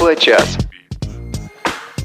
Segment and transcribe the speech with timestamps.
[0.00, 0.56] Тифло-час.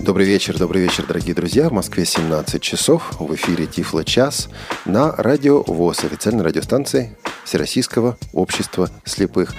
[0.02, 1.70] Добрый вечер, добрый вечер, дорогие друзья.
[1.70, 3.14] В Москве 17 часов.
[3.20, 4.50] В эфире Тифло час
[4.84, 7.16] на радио ВОЗ, официальной радиостанции
[7.46, 9.56] Всероссийского общества слепых.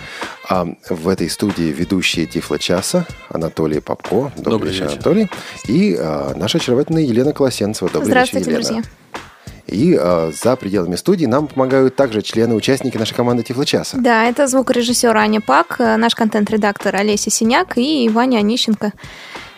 [0.51, 4.31] А в этой студии ведущие Тифло часа Анатолий Попко.
[4.37, 5.31] Добрый, добрый вечер, вечер, Анатолий.
[5.67, 7.89] И а, наша очаровательная Елена Колосенцева.
[7.91, 8.83] Добрый Здравствуйте, вечер, Елена.
[8.83, 9.26] друзья.
[9.67, 13.97] И э, за пределами студии нам помогают также члены, участники нашей команды Тифлочаса.
[13.99, 18.93] Да, это звукорежиссер Аня Пак, наш контент-редактор Олеся Синяк и Ваня Онищенко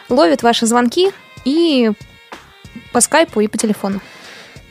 [0.08, 1.10] ловит ваши звонки
[1.44, 1.92] и
[2.92, 4.00] по скайпу, и по телефону.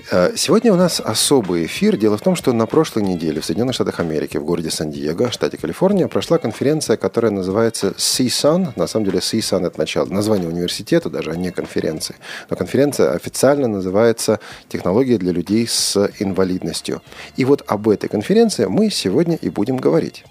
[0.09, 1.97] Э, сегодня у нас особый эфир.
[1.97, 5.57] Дело в том, что на прошлой неделе в Соединенных Штатах Америки, в городе Сан-Диего, штате
[5.57, 8.71] Калифорния, прошла конференция, которая называется CSUN.
[8.77, 12.15] На самом деле CSUN– это начало, название университета даже, а не конференции.
[12.49, 14.39] Но конференция официально называется
[14.69, 17.01] «Технологии для людей с инвалидностью».
[17.35, 20.23] И вот об этой конференции мы сегодня и будем говорить.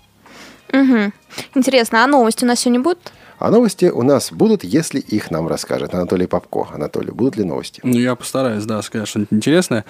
[0.73, 1.13] Угу.
[1.55, 3.13] Интересно, а новости у нас сегодня будут?
[3.39, 6.69] А новости у нас будут, если их нам расскажет Анатолий Попко.
[6.73, 7.81] Анатолий, будут ли новости?
[7.85, 9.85] Ну, я постараюсь, да, сказать что-нибудь интересное.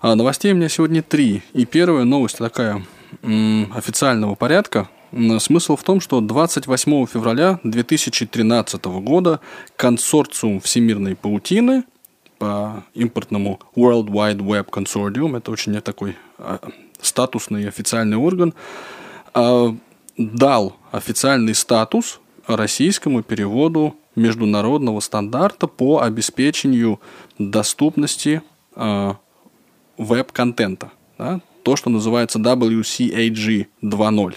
[0.00, 1.42] А, новостей у меня сегодня три.
[1.54, 2.84] И первая новость такая
[3.22, 4.88] м- официального порядка.
[5.38, 9.40] Смысл в том, что 28 февраля 2013 года
[9.76, 11.84] консорциум всемирной паутины
[12.38, 16.58] по импортному World Wide Web Consortium, это очень такой а,
[17.00, 18.54] статусный официальный орган,
[19.34, 19.74] а,
[20.16, 27.00] дал официальный статус российскому переводу международного стандарта по обеспечению
[27.38, 28.42] доступности
[28.76, 29.14] э,
[29.98, 30.92] веб-контента.
[31.18, 31.40] Да?
[31.62, 34.34] То, что называется WCAG 2.0.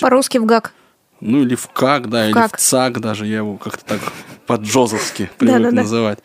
[0.00, 0.72] По-русски в ГАК.
[1.20, 2.56] Ну, или в КАК, да, в или как.
[2.56, 4.00] в ЦАК даже, я его как-то так
[4.46, 6.18] по-джозовски привык называть.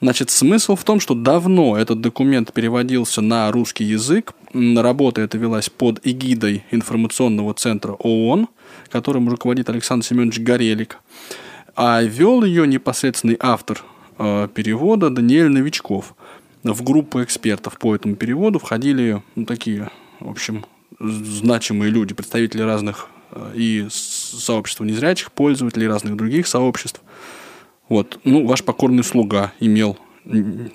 [0.00, 4.32] Значит, смысл в том, что давно этот документ переводился на русский язык.
[4.52, 8.48] Работа эта велась под эгидой информационного центра ООН,
[8.90, 10.98] которым руководит Александр Семенович Горелик.
[11.76, 13.82] А вел ее непосредственный автор
[14.18, 16.14] э, перевода Даниэль Новичков.
[16.64, 20.64] В группу экспертов по этому переводу входили ну, такие, в общем,
[20.98, 27.00] значимые люди, представители разных э, и сообщества незрячих, пользователей разных других сообществ.
[27.88, 29.98] Вот, ну, ваш покорный слуга имел,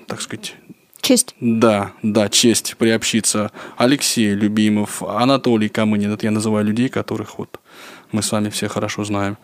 [0.06, 0.56] так сказать,
[1.04, 1.34] Честь.
[1.38, 3.52] Да, да, честь приобщиться.
[3.76, 6.10] Алексей Любимов, Анатолий Камынин.
[6.10, 7.60] Это я называю людей, которых вот
[8.14, 9.36] мы с вами все хорошо знаем.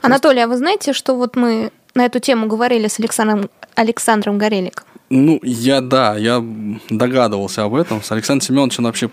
[0.00, 4.84] Анатолий, а вы знаете, что вот мы на эту тему говорили с Александром, Александром Гореликом?
[5.08, 6.44] Ну, я, да, я
[6.90, 8.02] догадывался об этом.
[8.02, 9.10] С Александром Семеновичем вообще,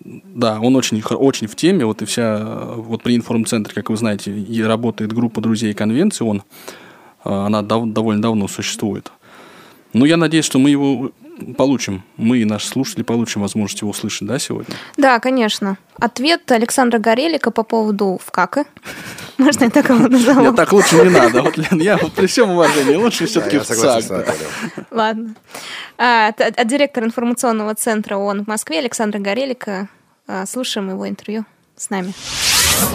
[0.00, 1.84] да, он очень, очень в теме.
[1.84, 2.38] Вот и вся,
[2.76, 4.32] вот при информцентре, как вы знаете,
[4.64, 6.42] работает группа друзей конвенции, он,
[7.24, 9.10] она дов, довольно давно существует.
[9.92, 11.10] Ну, я надеюсь, что мы его
[11.56, 14.74] получим, мы и наши слушатели получим возможность его услышать, да, сегодня?
[14.96, 15.78] Да, конечно.
[15.98, 18.64] Ответ Александра Горелика по поводу ВКАКа.
[19.38, 20.40] Можно я так его назову?
[20.42, 21.42] Нет, так лучше не надо.
[21.42, 24.34] Вот, Лен, я вот при всем уважении лучше все-таки в ЦАК.
[24.90, 25.34] Ладно.
[25.98, 29.88] А, от директора информационного центра ООН в Москве Александра Горелика.
[30.26, 31.44] А, слушаем его интервью
[31.76, 32.12] с нами.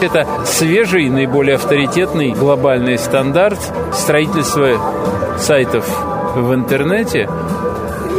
[0.00, 3.58] Это свежий, наиболее авторитетный глобальный стандарт
[3.92, 5.88] строительства сайтов
[6.36, 7.28] в интернете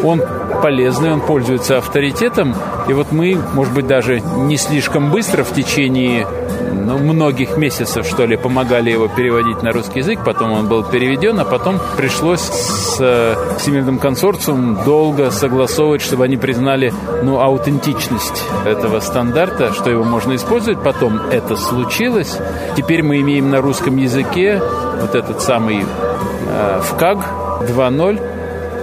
[0.03, 0.21] он
[0.61, 2.55] полезный, он пользуется авторитетом.
[2.87, 6.27] И вот мы, может быть, даже не слишком быстро в течение
[6.71, 10.19] ну, многих месяцев, что ли, помогали его переводить на русский язык.
[10.25, 16.37] Потом он был переведен, а потом пришлось с э, Всемирным консорциумом долго согласовывать, чтобы они
[16.37, 16.93] признали
[17.23, 20.81] ну, аутентичность этого стандарта, что его можно использовать.
[20.83, 22.37] Потом это случилось.
[22.75, 24.61] Теперь мы имеем на русском языке
[24.99, 27.17] вот этот самый э, ВКАГ
[27.61, 28.38] 2.0,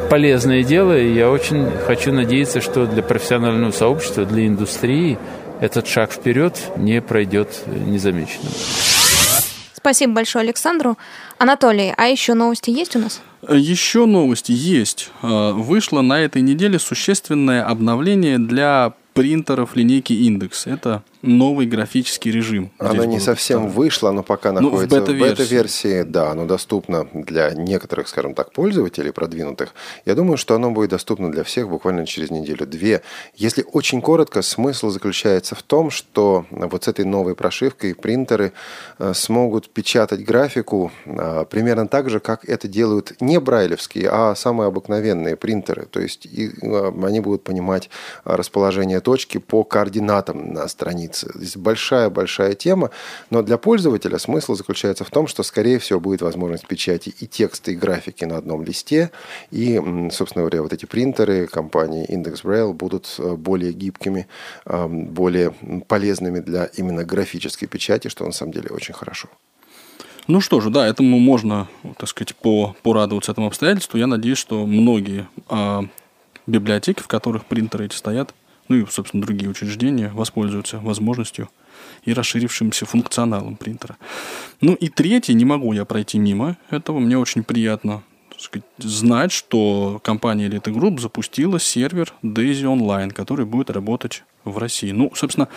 [0.08, 5.18] полезное дело, и я очень хочу надеяться, что для профессионального сообщества, для индустрии
[5.60, 8.52] этот шаг вперед не пройдет незамеченным.
[9.72, 10.98] Спасибо большое Александру.
[11.38, 13.20] Анатолий, а еще новости есть у нас?
[13.48, 15.10] Еще новости есть.
[15.22, 20.66] А, вышло на этой неделе существенное обновление для принтеров линейки Индекс.
[20.66, 22.71] Это новый графический режим.
[22.78, 23.68] Оно не совсем да.
[23.68, 25.30] вышло, оно пока ну, находится в бета-версии.
[25.30, 26.03] бета-версии.
[26.03, 29.74] Да, оно доступно для некоторых, скажем так, пользователей продвинутых.
[30.04, 33.03] Я думаю, что оно будет доступно для всех буквально через неделю-две.
[33.34, 38.53] Если очень коротко, смысл заключается в том, что вот с этой новой прошивкой принтеры
[38.98, 44.69] э, смогут печатать графику э, примерно так же, как это делают не брайлевские, а самые
[44.69, 45.86] обыкновенные принтеры.
[45.86, 46.51] То есть э,
[47.03, 47.91] они будут понимать
[48.24, 51.39] расположение точки по координатам на странице страницы.
[51.39, 52.91] Здесь большая-большая тема,
[53.30, 57.72] но для пользователя смысл заключается в том, что, скорее всего, будет возможность печати и тексты,
[57.72, 59.10] и графики на одном листе,
[59.51, 59.80] и,
[60.13, 64.27] собственно говоря, вот эти принтеры компании Index Braille будут э, более гибкими,
[64.65, 65.53] более
[65.89, 69.28] полезными для именно графической печати, что на самом деле очень хорошо.
[70.28, 73.98] Ну что же, да, этому можно, так сказать, по, порадоваться этому обстоятельству.
[73.98, 75.84] Я надеюсь, что многие а,
[76.47, 78.34] библиотеки, в которых принтеры эти стоят,
[78.68, 81.48] ну и, собственно, другие учреждения воспользуются возможностью
[82.04, 83.97] и расширившимся функционалом принтера.
[84.60, 88.03] Ну и третье, не могу я пройти мимо этого, мне очень приятно
[88.39, 94.91] сказать, знать, что компания Elite Group запустила сервер Daisy Online, который будет работать в России.
[94.92, 95.48] Ну, собственно,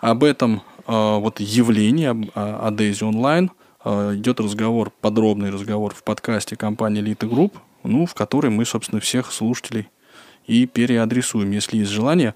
[0.00, 3.50] об этом э, вот явлении, об, о, о Daisy Online
[3.84, 7.52] э, идет разговор, подробный разговор в подкасте компании Elite Group,
[7.82, 9.88] ну, в которой мы, собственно, всех слушателей
[10.46, 12.34] и переадресуем, если есть желание.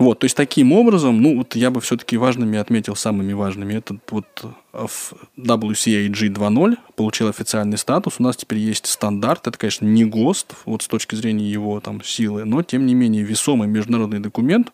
[0.00, 3.74] Вот, то есть таким образом, ну вот я бы все-таки важными отметил самыми важными.
[3.74, 4.26] Этот вот
[4.72, 8.14] WCAG 2.0 получил официальный статус.
[8.18, 9.46] У нас теперь есть стандарт.
[9.46, 13.24] Это, конечно, не ГОСТ, вот с точки зрения его там силы, но тем не менее
[13.24, 14.72] весомый международный документ,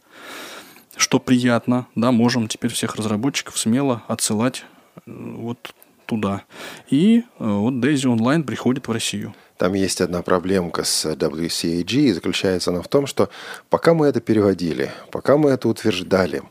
[0.96, 4.64] что приятно, да, можем теперь всех разработчиков смело отсылать
[4.94, 5.74] э, вот
[6.06, 6.44] туда.
[6.88, 9.34] И э, вот Daisy Online приходит в Россию.
[9.56, 13.30] Там есть одна проблемка с WCAG, и заключается она в том, что
[13.70, 16.42] пока мы это переводили, пока мы это утверждали,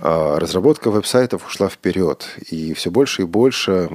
[0.00, 3.88] разработка веб-сайтов ушла вперед, и все больше и больше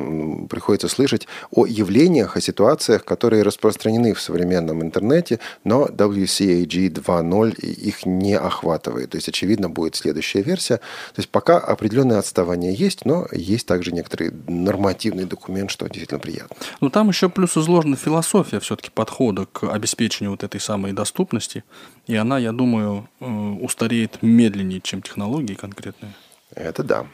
[0.50, 8.06] приходится слышать о явлениях, о ситуациях, которые распространены в современном интернете, но WCAG 2.0 их
[8.06, 9.12] не охватывает.
[9.12, 10.78] То есть, очевидно, будет следующая версия.
[10.78, 16.56] То есть, пока определенное отставание есть, но есть также некоторый нормативный документ, что действительно приятно.
[16.82, 21.64] Ну, там еще плюс изложена философия все-таки подхода к обеспечению вот этой самой доступности.
[22.08, 23.26] И она, я думаю, э,
[23.62, 25.54] устареет медленнее, чем технологии
[26.00, 26.14] конкретные.
[26.56, 27.08] Это да.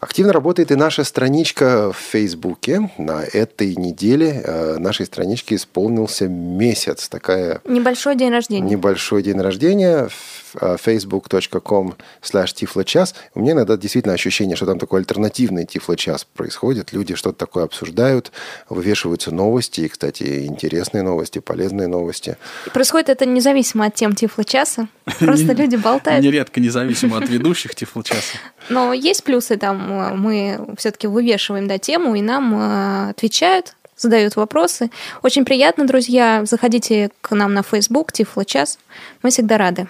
[0.00, 2.88] Активно работает и наша страничка в Фейсбуке.
[2.98, 7.08] На этой неделе э, нашей страничке исполнился месяц.
[7.08, 7.60] Такая...
[7.64, 8.70] Небольшой день рождения.
[8.70, 10.08] Небольшой день рождения.
[10.54, 13.14] Э, facebook.com slash тифлочас.
[13.34, 16.92] У меня иногда действительно ощущение, что там такой альтернативный тифлочас происходит.
[16.92, 18.32] Люди что-то такое обсуждают,
[18.68, 19.82] вывешиваются новости.
[19.82, 22.36] И, кстати, интересные новости, полезные новости.
[22.66, 24.88] И происходит это независимо от тем тифлочаса.
[25.18, 26.24] Просто люди болтают.
[26.24, 28.38] Нередко независимо от ведущих тифлочаса.
[28.68, 34.36] Но есть плюсы там Э, мы все-таки вывешиваем да, тему, и нам э, отвечают, задают
[34.36, 34.90] вопросы.
[35.22, 36.44] Очень приятно, друзья.
[36.44, 38.78] Заходите к нам на Facebook, Тифло час.
[39.22, 39.88] Мы всегда рады.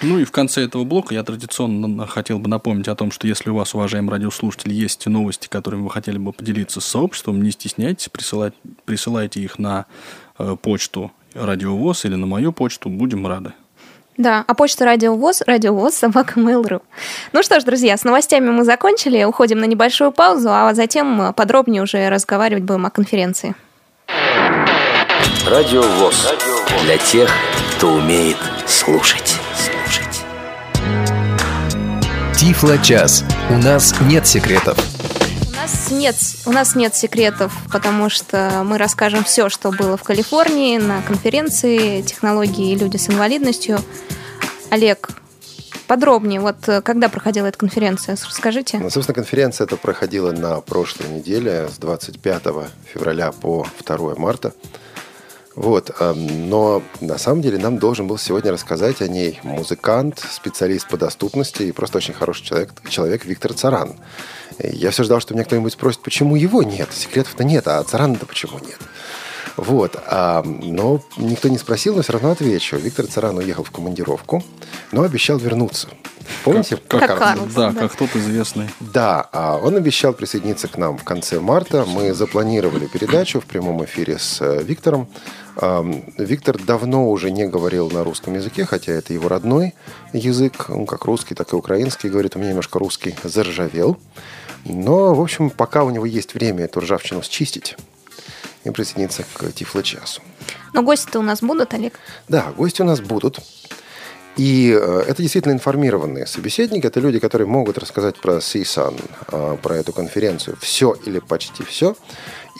[0.00, 3.50] Ну и в конце этого блока я традиционно хотел бы напомнить о том, что если
[3.50, 8.08] у вас, уважаемые радиослушатели, есть новости, которыми вы хотели бы поделиться с сообществом, не стесняйтесь,
[8.08, 8.54] присылать,
[8.84, 9.86] присылайте их на
[10.38, 13.52] э, почту Радиовоз или на мою почту, будем рады.
[14.18, 16.82] Да, а почта радиовоз, радиовоз, собака Mail.ru.
[17.32, 21.82] Ну что ж, друзья, с новостями мы закончили, уходим на небольшую паузу, а затем подробнее
[21.82, 23.54] уже разговаривать будем о конференции.
[25.46, 26.34] Радиовоз.
[26.84, 27.30] Для тех,
[27.76, 28.36] кто умеет
[28.66, 29.36] слушать.
[29.56, 30.24] слушать.
[32.36, 33.24] Тифло-час.
[33.50, 34.76] У нас нет секретов
[35.68, 36.16] нас нет,
[36.46, 42.00] у нас нет секретов, потому что мы расскажем все, что было в Калифорнии на конференции
[42.00, 43.78] технологии и люди с инвалидностью.
[44.70, 45.10] Олег,
[45.86, 48.78] подробнее, вот э, когда проходила эта конференция, расскажите.
[48.78, 52.42] Ну, собственно, конференция эта проходила на прошлой неделе, с 25
[52.92, 54.52] февраля по 2 марта.
[55.54, 60.88] Вот, эм, но на самом деле нам должен был сегодня рассказать о ней музыкант, специалист
[60.88, 63.96] по доступности и просто очень хороший человек, человек Виктор Царан.
[64.58, 66.88] Я все ждал, что меня кто-нибудь спросит, почему его нет.
[66.92, 68.78] Секретов-то нет, а Царана-то почему нет.
[69.56, 69.96] Вот.
[70.06, 72.76] А, но никто не спросил, но все равно отвечу.
[72.76, 74.42] Виктор Царан уехал в командировку,
[74.92, 75.88] но обещал вернуться.
[76.44, 76.76] Помните?
[76.76, 78.68] Как, как, как Карлсон, да, да, как тот известный.
[78.80, 81.84] Да, а он обещал присоединиться к нам в конце марта.
[81.86, 85.08] Мы запланировали передачу в прямом эфире с э, Виктором.
[86.18, 89.74] Виктор давно уже не говорил на русском языке, хотя это его родной
[90.12, 93.98] язык, он как русский, так и украинский, говорит, у меня немножко русский заржавел.
[94.68, 97.76] Но, в общем, пока у него есть время эту ржавчину счистить
[98.64, 100.22] и присоединиться к Тифло-часу.
[100.74, 101.94] Но гости-то у нас будут, Олег?
[102.28, 103.40] Да, гости у нас будут.
[104.38, 106.86] И э, это действительно информированные собеседники.
[106.86, 109.00] Это люди, которые могут рассказать про CSUN,
[109.32, 111.96] э, про эту конференцию все или почти все.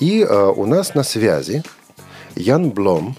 [0.01, 1.63] И э, у нас на связи
[2.35, 3.17] Ян Блом,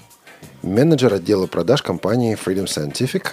[0.61, 3.27] менеджер отдела продаж компании Freedom Scientific.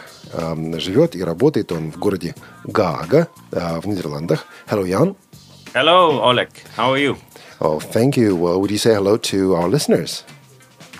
[0.78, 2.34] Живет и работает он в городе
[2.64, 4.46] Гаага в Нидерландах.
[4.68, 5.16] Hello, Ян.
[5.76, 6.48] Hello, Oleg.
[6.74, 7.18] How are you?
[7.60, 8.34] Oh, thank you.
[8.34, 10.24] Well, would you say hello to our listeners?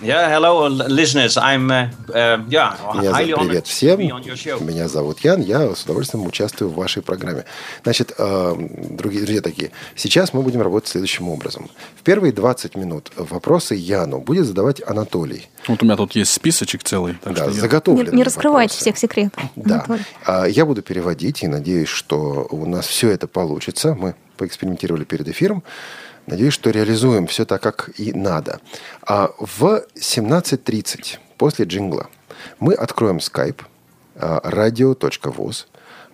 [0.01, 1.37] Yeah, hello, listeners.
[1.37, 2.77] I'm, uh, uh, yeah,
[3.11, 3.99] highly Привет всем.
[3.99, 5.41] Меня зовут Ян.
[5.41, 7.45] Я с удовольствием участвую в вашей программе.
[7.83, 8.55] Значит, э,
[8.91, 9.71] другие друзья такие.
[9.95, 11.69] Сейчас мы будем работать следующим образом.
[11.95, 15.49] В первые 20 минут вопросы Яну будет задавать Анатолий.
[15.67, 17.15] Вот у меня тут есть списочек целый.
[17.23, 18.11] Так да, заготовленный.
[18.11, 18.81] Не, не раскрывайте вопросы.
[18.81, 19.43] всех секретов.
[19.55, 19.85] Да.
[20.25, 23.95] А, я буду переводить и надеюсь, что у нас все это получится.
[23.95, 25.63] Мы поэкспериментировали перед эфиром.
[26.27, 28.59] Надеюсь, что реализуем все так, как и надо.
[29.01, 32.07] А в 17.30 после джингла
[32.59, 33.61] мы откроем Skype
[34.15, 35.65] radio.voz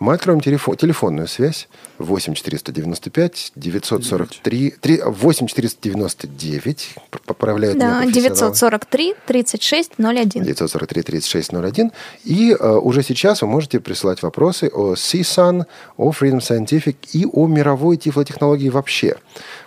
[0.04, 9.92] мы откроем телефон, телефонную связь 8 495 943 3, 8 499 поправляют Да, 943 36
[9.98, 10.44] 01.
[10.44, 11.92] 943 36 01.
[12.26, 15.66] И э, уже сейчас вы можете присылать вопросы о CSUN,
[15.96, 19.16] о Freedom Scientific и о мировой тифлотехнологии вообще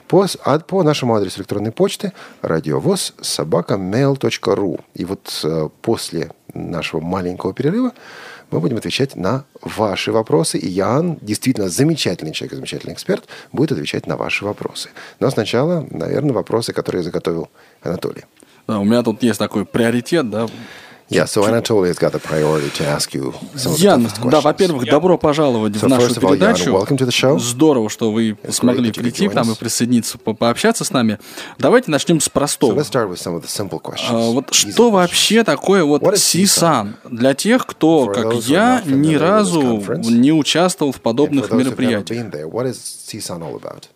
[0.09, 4.81] по, а, по нашему адресу электронной почты радиовоз собака mail.ru.
[4.95, 7.93] И вот э, после нашего маленького перерыва
[8.51, 10.59] мы будем отвечать на ваши вопросы.
[10.59, 14.91] И Ян, действительно замечательный человек, замечательный эксперт, будет отвечать на ваши вопросы.
[15.21, 17.49] Но сначала, наверное, вопросы, которые заготовил
[17.83, 18.25] Анатолий.
[18.69, 20.49] Да, у меня тут есть такой приоритет, да,
[21.09, 24.87] Yeah, so Anatoly has got the priority to ask you some of Ян, да, во-первых,
[24.87, 26.73] добро пожаловать so в нашу all, передачу.
[26.73, 27.39] Welcome to the show.
[27.39, 31.21] Здорово, что вы It's смогли прийти к нам и присоединиться, по пообщаться с нами.
[31.59, 32.73] Давайте начнем с простого.
[32.73, 34.09] So let's start with some of the simple questions.
[34.11, 40.33] А, вот что вообще такое вот CSUN для тех, кто, как я, ни разу не
[40.33, 42.27] участвовал в подобных мероприятиях?
[42.27, 43.85] CSUN–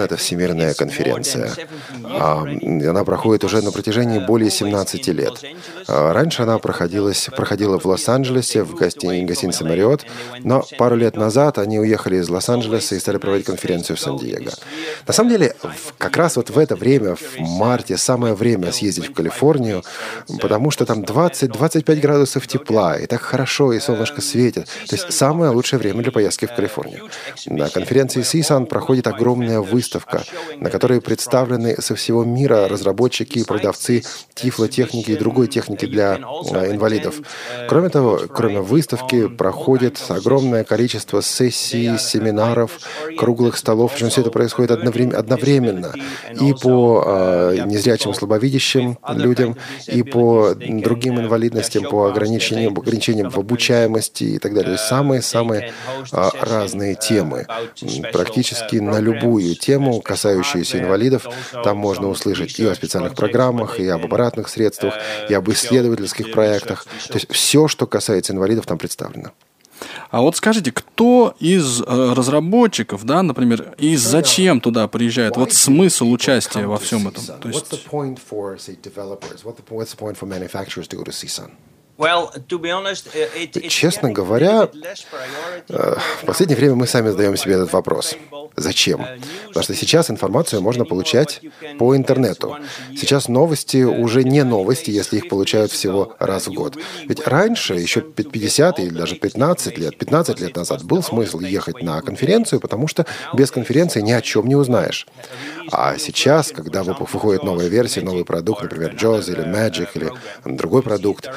[0.00, 1.52] это всемирная конференция.
[2.02, 5.44] А, она проходит уже на протяжении uh, более 17 лет.
[5.86, 10.06] А, раньше она проходилась, проходила в Лос-Анджелесе, в гости, гостинице Мариот,
[10.40, 14.52] но пару лет назад они уехали из Лос-Анджелеса и стали проводить конференцию в Сан-Диего.
[15.06, 15.54] На самом деле,
[15.98, 19.84] как раз вот в это время, в марте, самое время съездить в Калифорнию,
[20.40, 24.66] потому что там 20-25 градусов тепла, и так хорошо, и солнышко светит.
[24.88, 26.93] То есть самое лучшее время для поездки в Калифорнию.
[27.46, 30.22] На конференции CSUN проходит огромная выставка,
[30.56, 34.02] на которой представлены со всего мира разработчики и продавцы
[34.34, 37.16] тифлотехники и другой техники для э, инвалидов.
[37.68, 42.78] Кроме того, кроме выставки, проходит огромное количество сессий, семинаров,
[43.16, 45.92] круглых столов, причем все это происходит одновременно.
[46.40, 54.24] и по э, незрячим, слабовидящим людям, и по другим инвалидностям, по ограничениям, ограничениям в обучаемости
[54.24, 54.78] и так далее.
[54.78, 55.72] Самые-самые
[56.12, 57.46] э, разные разные темы.
[58.12, 61.26] Практически на любую тему, касающуюся инвалидов,
[61.64, 64.94] там можно услышать и о специальных программах, и об аппаратных средствах,
[65.28, 66.86] и об исследовательских проектах.
[67.08, 69.30] То есть все, что касается инвалидов, там представлено.
[70.10, 71.84] А вот скажите, кто из э,
[72.16, 75.36] разработчиков, да, например, и зачем туда приезжает?
[75.36, 77.24] Вот смысл участия во всем этом?
[77.24, 77.84] То есть...
[81.96, 84.68] Uh, Честно говоря,
[85.68, 88.16] э, в последнее время мы сами задаем себе этот вопрос.
[88.56, 89.00] Зачем?
[89.00, 89.20] Uh,
[89.54, 91.40] Потому что сейчас информацию можно получать
[91.78, 92.56] по интернету.
[92.96, 96.76] Сейчас новости уже не новости, если их получают всего раз в год.
[97.04, 102.00] Ведь раньше, еще 50 или даже 15 лет, 15 лет назад, был смысл ехать на
[102.02, 105.06] конференцию, потому что без конференции ни о чем не узнаешь.
[105.70, 110.10] А сейчас, когда выходит новая версия, новый продукт, например, JAWS или Magic или
[110.44, 111.30] другой продукт,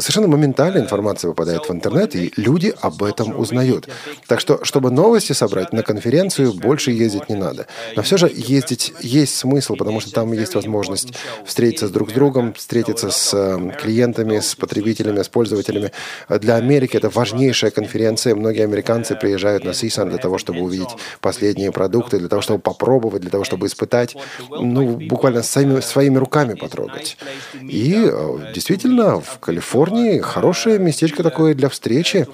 [0.00, 3.88] совершенно моментально информация попадает в интернет, и люди об этом узнают.
[4.26, 7.66] Так что, чтобы новости собрать на конференцию, больше ездить не надо.
[7.96, 11.12] Но все же ездить есть смысл, потому что там есть возможность
[11.44, 15.92] встретиться друг с другом, встретиться с э, клиентами, с потребителями, с пользователями.
[16.28, 18.34] Для Америки это важнейшая конференция.
[18.34, 20.90] Многие американцы приезжают на CSUN для того, чтобы увидеть
[21.20, 24.16] последние продукты, для того, чтобы попробовать для того, чтобы испытать,
[24.50, 27.16] ну, буквально своими, своими руками потрогать.
[27.60, 32.26] И э, действительно, в Калифорнии хорошее местечко такое для встречи,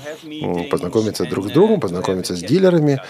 [0.70, 3.00] познакомиться друг с другом, познакомиться с дилерами,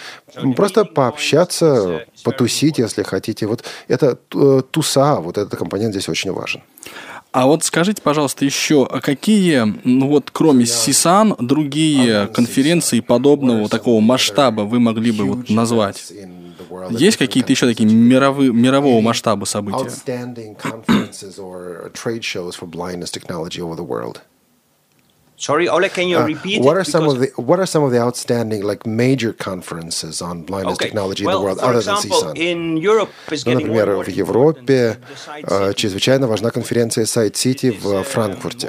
[0.56, 3.46] просто пообщаться, потусить, если хотите.
[3.46, 6.62] Вот это э, туса, вот этот компонент здесь очень важен.
[7.32, 14.00] А вот скажите, пожалуйста, еще, а какие, ну вот кроме СИСАН, другие конференции подобного такого
[14.00, 16.12] масштаба вы могли бы вот назвать?
[16.90, 19.88] Есть какие-то еще такие мировые, мирового масштаба события?
[25.38, 26.62] Sorry, Oleg, can you uh, repeat?
[26.62, 30.42] what are some of the What are some of the outstanding, like major conferences on
[30.42, 30.86] blindness okay.
[30.86, 32.50] technology well, in the world, other example, than CSUN?
[32.50, 33.10] In Europe
[33.46, 34.98] ну, например, в Европе
[35.76, 38.68] чрезвычайно важна конференция Side City в Франкфурте.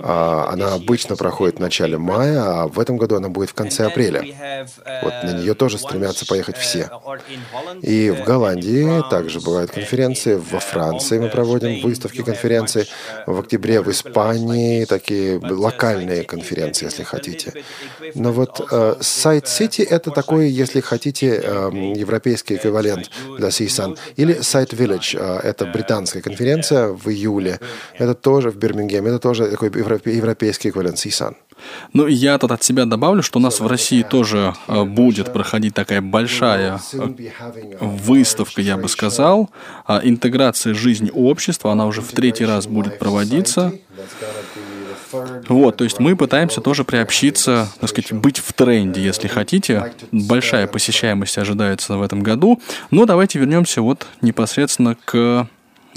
[0.00, 3.86] А, она обычно проходит в начале мая, а в этом году она будет в конце
[3.86, 4.66] апреля.
[5.02, 6.90] Вот на нее тоже стремятся поехать все.
[7.82, 12.86] И в Голландии также бывают конференции, во Франции мы проводим выставки конференции,
[13.26, 17.52] в октябре в Испании такие локальные конференции, если хотите.
[18.14, 23.98] Но вот э, Site City— это такой, если хотите, э, европейский эквивалент для CSUN.
[24.16, 27.60] Или Site Village— э, это британская конференция в июле.
[27.98, 31.34] Это тоже в Бирмингеме, это тоже такой европейский эквивалент CSUN.
[31.92, 35.74] Ну, я тут от себя добавлю, что у нас в России тоже э, будет проходить
[35.74, 37.08] такая большая э,
[37.80, 39.50] выставка, я бы сказал,
[39.86, 43.72] а интеграция жизни общества, она уже в третий раз будет проводиться.
[45.48, 49.92] Вот, то есть мы пытаемся тоже приобщиться, так сказать, быть в тренде, если хотите.
[50.10, 52.60] Большая посещаемость ожидается в этом году.
[52.90, 55.48] Но давайте вернемся вот непосредственно к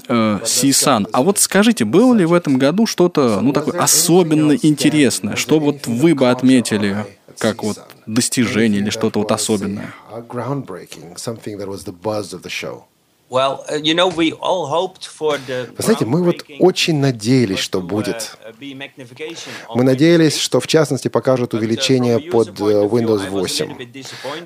[0.08, 1.08] э, Сисан.
[1.12, 5.88] А вот скажите, было ли в этом году что-то, ну, такое особенно интересное, что вот
[5.88, 7.06] вы бы отметили
[7.38, 9.94] как вот достижение или что-то вот особенное?
[13.30, 13.58] Uh,
[15.78, 18.38] Вы знаете, мы вот очень надеялись, что будет.
[18.46, 23.76] Uh, мы надеялись, что в частности покажут увеличение под э, Windows 8.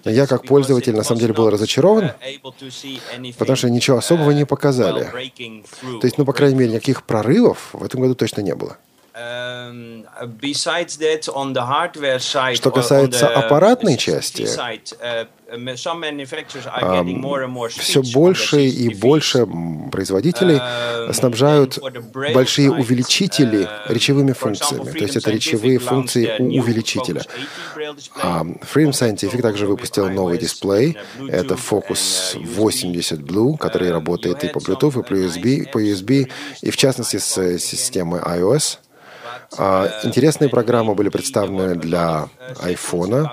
[0.03, 4.45] Но я как пользователь на самом деле был разочарован, uh, потому что ничего особого не
[4.45, 5.03] показали.
[5.03, 8.77] То есть, ну, по крайней мере, никаких прорывов в этом году точно не было.
[9.13, 10.05] Эм,
[12.53, 14.47] что касается аппаратной части,
[17.69, 19.45] все больше и больше
[19.91, 21.77] производителей um, снабжают
[22.33, 24.91] большие увеличители uh, речевыми функциями.
[24.91, 27.21] То есть это речевые функции у увеличителя.
[27.75, 30.97] Freedom Scientific также выпустил новый дисплей.
[31.27, 36.31] Это Focus 80 Blue, который uh, работает и по Bluetooth, и по USB, по USB
[36.61, 38.77] и в частности с системой iOS.
[39.57, 42.29] А, интересные программы были представлены для
[42.61, 43.27] iPhone.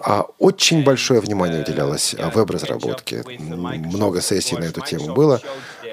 [0.00, 3.24] А очень большое внимание уделялось веб-разработке.
[3.38, 5.40] Много сессий на эту тему было.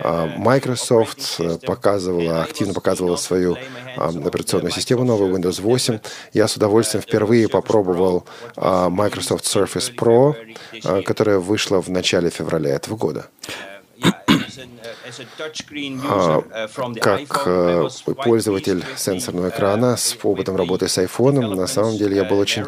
[0.01, 3.57] А, Microsoft показывала, активно показывала свою
[3.97, 5.99] а, операционную систему новую Windows 8.
[6.33, 13.27] Я с удовольствием впервые попробовал Microsoft Surface Pro, которая вышла в начале февраля этого года.
[16.03, 16.43] А,
[17.01, 17.87] как э,
[18.23, 22.63] пользователь сенсорного экрана с опытом работы с айфоном, на самом деле я был очень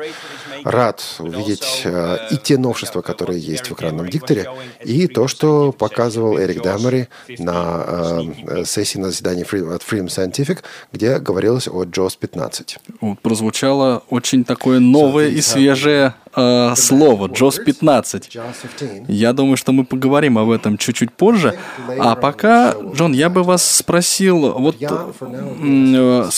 [0.64, 4.50] рад увидеть э, и те новшества, которые есть в экранном дикторе,
[4.84, 7.08] и то, что показывал Эрик Дамери
[7.40, 10.60] на э, сессии на заседании от Freedom Scientific,
[10.92, 12.78] где говорилось о JAWS 15.
[13.02, 18.38] Вот, прозвучало очень такое новое и свежее э, слово JAWS 15.
[19.08, 21.58] Я думаю, что мы поговорим об этом чуть-чуть позже.
[22.00, 26.30] А пока, Джон, я бы вас спросил вот э,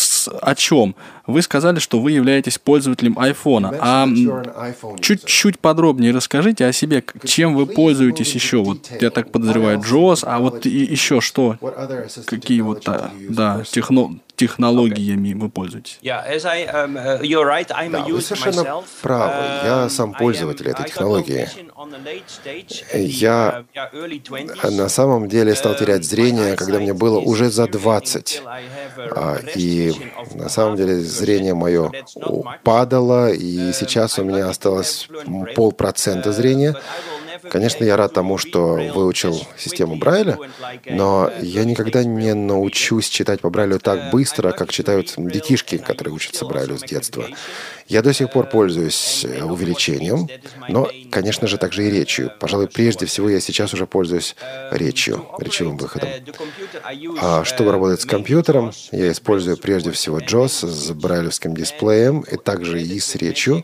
[0.42, 0.96] о чем?
[1.26, 3.78] Вы сказали, что вы являетесь пользователем iPhone.
[3.80, 4.08] А
[5.00, 8.58] чуть-чуть подробнее расскажите о себе, чем вы пользуетесь еще.
[8.58, 11.58] Вот я так подозреваю, JOS, а вот и еще что?
[12.26, 16.00] Какие вот, да, да техно, технологиями вы пользуетесь?
[16.04, 19.34] Um, uh, да, вы совершенно правы.
[19.64, 21.48] Я um, сам пользователь этой технологии.
[22.94, 28.42] Я uh, на самом деле стал терять uh, зрение, когда мне было уже за 20.
[29.16, 29.94] А, и
[30.36, 31.92] на самом деле зрение мое
[32.64, 35.08] падало, и сейчас у меня осталось
[35.56, 36.76] полпроцента зрения.
[37.50, 40.38] Конечно, я рад тому, что выучил систему Брайля,
[40.86, 46.46] но я никогда не научусь читать по Брайлю так быстро, как читают детишки, которые учатся
[46.46, 47.26] Брайлю с детства.
[47.94, 50.28] Я до сих пор пользуюсь э, увеличением,
[50.68, 52.32] но, конечно же, также и речью.
[52.40, 54.36] Пожалуй, прежде всего я сейчас уже пользуюсь
[54.72, 56.10] речью, речевым выходом.
[57.22, 62.82] А чтобы работать с компьютером, я использую прежде всего JOS с брайлевским дисплеем и также
[62.82, 63.64] и с речью.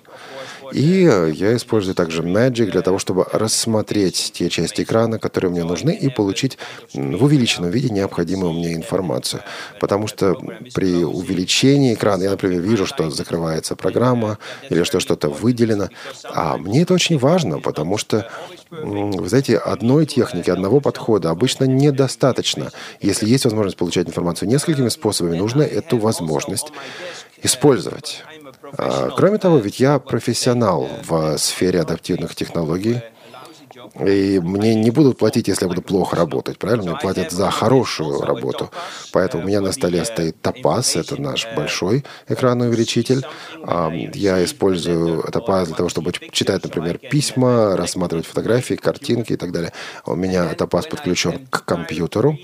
[0.73, 1.03] И
[1.33, 6.09] я использую также Magic для того, чтобы рассмотреть те части экрана, которые мне нужны, и
[6.09, 6.57] получить
[6.93, 9.41] в увеличенном виде необходимую мне информацию.
[9.79, 10.35] Потому что
[10.73, 14.37] при увеличении экрана я, например, вижу, что закрывается программа
[14.69, 15.89] или что что-то выделено.
[16.23, 18.29] А мне это очень важно, потому что,
[18.69, 22.71] вы знаете, одной техники, одного подхода обычно недостаточно.
[23.01, 26.71] Если есть возможность получать информацию несколькими способами, нужно эту возможность
[27.41, 28.23] использовать.
[28.77, 33.01] А, кроме того, ведь я профессионал в сфере адаптивных технологий.
[33.99, 36.91] И мне не будут платить, если я буду плохо работать, правильно?
[36.91, 38.69] Мне платят за хорошую работу.
[39.11, 43.25] Поэтому у меня на столе стоит Топаз, это наш большой экранный увеличитель.
[44.13, 49.73] Я использую Топаз для того, чтобы читать, например, письма, рассматривать фотографии, картинки и так далее.
[50.05, 52.37] У меня Топаз подключен к компьютеру.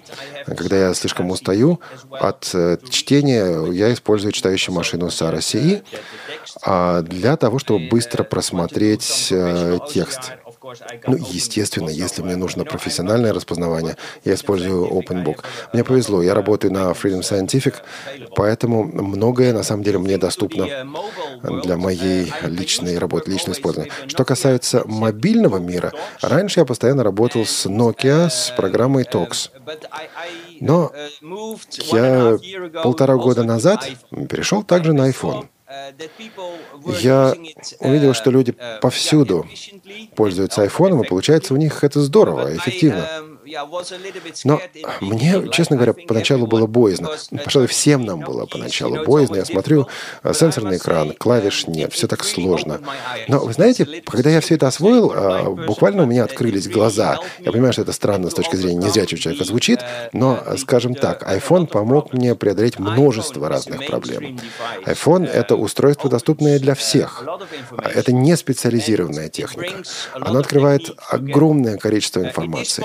[0.45, 1.80] Когда я слишком устаю
[2.12, 5.84] от э, чтения, я использую читающую машину Sara CE
[7.04, 10.34] для того, чтобы быстро просмотреть э, текст.
[11.08, 15.43] Ну, естественно, если мне нужно профессиональное распознавание, я использую OpenBook.
[15.73, 17.75] Мне повезло, я работаю на Freedom Scientific,
[18.36, 20.65] поэтому многое на самом деле мне доступно
[21.63, 23.91] для моей личной работы, личного использования.
[24.08, 29.49] Что касается мобильного мира, раньше я постоянно работал с Nokia, с программой Talks.
[30.62, 30.91] Но
[31.91, 32.38] я
[32.82, 33.88] полтора года назад
[34.30, 35.47] перешел также на iPhone.
[36.99, 37.35] Я
[37.79, 39.45] увидел, что люди повсюду
[40.15, 43.07] пользуются айфоном, и получается у них это здорово, эффективно.
[44.43, 44.62] Но
[45.01, 47.10] мне, честно говоря, поначалу было боязно.
[47.43, 49.36] Пожалуй, всем нам было поначалу боязно.
[49.38, 49.88] Я смотрю,
[50.23, 52.81] а, сенсорный экран, клавиш нет, все так сложно.
[53.27, 57.19] Но вы знаете, когда я все это освоил, а, буквально у меня открылись глаза.
[57.39, 59.79] Я понимаю, что это странно с точки зрения незрячего человека звучит,
[60.13, 64.39] но, скажем так, iPhone помог мне преодолеть множество разных проблем.
[64.86, 67.23] iPhone— это устройство, доступное для всех.
[67.84, 69.84] Это не специализированная техника.
[70.13, 72.84] Оно открывает огромное количество информации.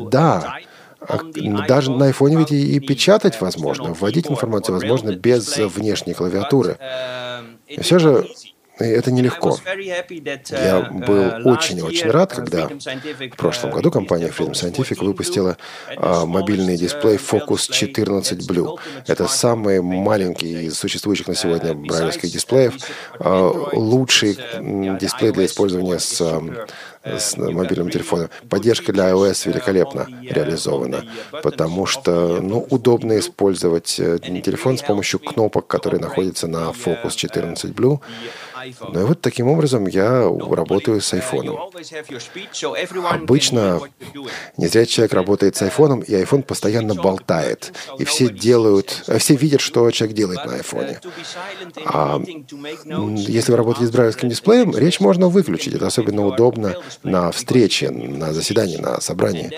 [0.00, 0.58] Да,
[1.00, 1.20] а,
[1.66, 6.78] даже на айфоне ведь и, печатать возможно, вводить информацию возможно без внешней клавиатуры.
[7.80, 8.26] Все же
[8.84, 9.58] это нелегко.
[10.50, 15.56] Я был очень-очень рад, когда в прошлом году компания Freedom Scientific выпустила
[15.96, 18.78] а, мобильный дисплей Focus 14 Blue.
[19.06, 22.74] Это самый маленький из существующих на сегодня брайлевских дисплеев,
[23.18, 24.38] а, лучший
[24.98, 26.20] дисплей для использования с
[27.02, 28.28] с мобильным телефоном.
[28.48, 31.04] Поддержка для iOS великолепно реализована,
[31.42, 37.70] потому что ну, удобно использовать э, телефон с помощью кнопок, которые находятся на Focus 14
[37.70, 38.00] Blue.
[38.92, 41.58] Ну и вот таким образом я работаю с айфоном.
[43.10, 43.80] Обычно
[44.56, 47.72] незрячий человек работает с айфоном, и айфон постоянно болтает.
[47.98, 51.00] И все делают, э, все видят, что человек делает на айфоне.
[51.84, 52.20] А
[53.16, 55.74] если вы работаете с брайлевским дисплеем, речь можно выключить.
[55.74, 59.50] Это особенно удобно на встрече, на заседании, на собрании.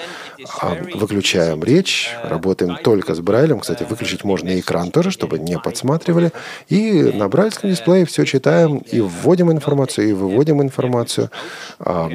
[0.60, 3.60] А выключаем речь, работаем только с Брайлем.
[3.60, 6.32] Кстати, выключить можно и экран тоже, чтобы не подсматривали.
[6.68, 11.30] И на брайлевском дисплее все читаем и вводим информацию, и выводим информацию.
[11.78, 12.10] А,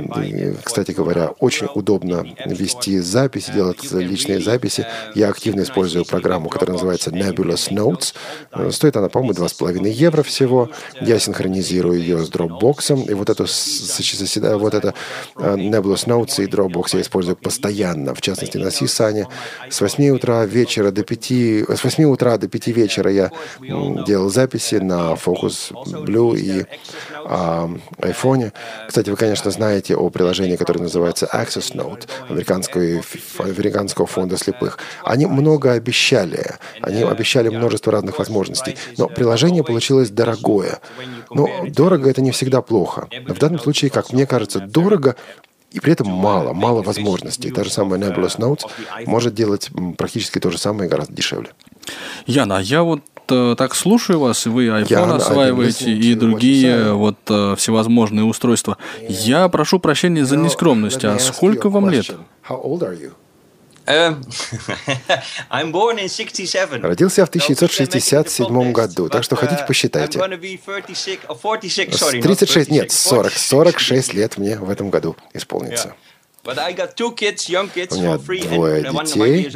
[0.64, 4.86] кстати говоря, очень удобно вести записи, делать личные записи.
[5.16, 8.14] Я активно использую программу, которая называется Nebulous Notes.
[8.72, 10.70] Стоит она, по-моему, 2,5 евро всего.
[11.02, 13.10] Я синхронизирую ее с Dropbox.
[13.10, 13.46] И вот эту
[14.58, 14.94] вот это
[15.36, 19.28] а, Nebulous Notes и Dropbox я использую постоянно в частности на Сисане.
[19.70, 24.76] С 8 утра вечера до 5, с 8 утра до 5 вечера я делал записи
[24.76, 25.74] на Focus
[26.06, 26.67] Blue и
[27.26, 28.52] а, iPhone.
[28.88, 32.84] Кстати, вы, конечно, знаете о приложении, которое называется Access Note американского,
[33.40, 34.78] американского фонда слепых.
[35.04, 36.56] Они много обещали.
[36.82, 38.78] Они обещали множество разных возможностей.
[38.98, 40.80] Но приложение получилось дорогое.
[41.30, 43.08] Но дорого— это не всегда плохо.
[43.28, 45.16] В данном случае, как мне кажется, дорого
[45.72, 47.52] и при этом мало, мало возможностей.
[47.52, 48.62] Та же самая Nebulous Notes
[49.06, 51.50] может делать практически то же самое гораздо дешевле.
[52.26, 56.94] Яна, а я вот э, так слушаю вас, и вы iPhone я, осваиваете и другие
[56.94, 58.78] вот э, всевозможные устройства.
[59.08, 61.04] Я прошу прощения за нескромность.
[61.06, 62.06] А сколько вам лет?
[63.88, 64.22] Эм,
[66.84, 70.20] Родился я в 1967 году, так что хотите посчитайте.
[72.22, 75.96] 36, нет, 40, 46 лет мне в этом году исполнится.
[77.92, 79.52] У меня двое детей,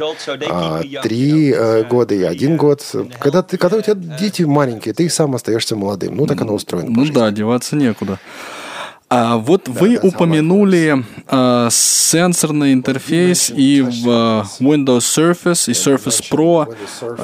[0.50, 2.84] а, три э, года и один год.
[3.18, 6.16] Когда, ты, когда у тебя дети маленькие, ты сам остаешься молодым.
[6.16, 6.90] Ну, так оно устроено.
[6.90, 8.18] Ну да, деваться некуда.
[9.14, 16.24] А вот да, вы упомянули э, сенсорный интерфейс и в э, Windows Surface и Surface
[16.30, 16.74] Pro.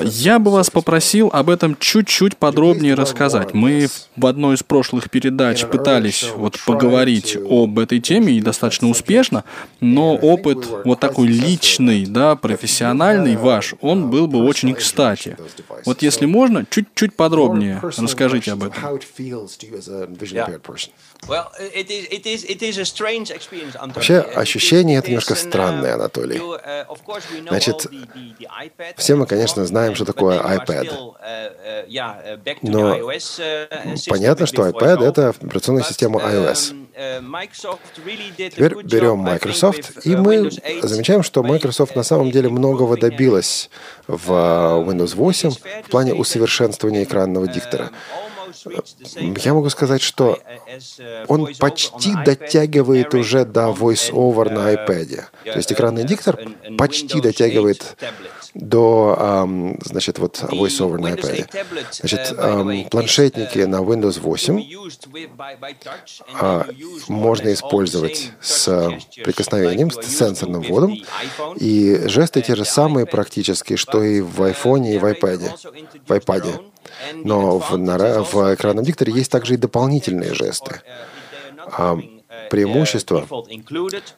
[0.04, 3.54] Я бы вас попросил об этом чуть-чуть подробнее рассказать.
[3.54, 9.44] Мы в одной из прошлых передач пытались вот поговорить об этой теме и достаточно успешно,
[9.80, 15.38] но опыт вот такой личный, да, профессиональный ваш, он был бы очень кстати.
[15.86, 19.00] Вот если можно, чуть-чуть подробнее расскажите об этом.
[23.94, 26.40] Вообще, ощущение это немножко странное, Анатолий.
[27.48, 27.86] Значит,
[28.96, 31.14] все мы, конечно, знаем, что такое iPad.
[32.62, 32.98] Но
[34.08, 36.74] понятно, что iPad— это операционная система iOS.
[38.36, 40.50] Теперь берем Microsoft, и мы
[40.82, 43.70] замечаем, что Microsoft на самом деле многого добилась
[44.08, 45.50] в Windows 8
[45.84, 47.90] в плане усовершенствования экранного диктора.
[49.44, 50.38] Я могу сказать, что
[51.28, 55.24] он почти дотягивает уже до voice-over на iPad.
[55.44, 56.38] То есть экранный диктор
[56.76, 57.96] почти дотягивает
[58.54, 59.46] до,
[59.84, 61.48] значит, вот VoiceOver на iPad.
[61.92, 64.64] Значит, планшетники на Windows 8
[66.34, 66.66] а,
[67.08, 68.90] можно использовать с
[69.24, 70.96] прикосновением, с сенсорным вводом,
[71.56, 75.50] и жесты те же самые практически, что и в iPhone и в iPad.
[76.06, 76.62] В iPad.
[77.14, 80.82] Но в, в экранном дикторе есть также и дополнительные жесты.
[82.50, 83.26] Преимущество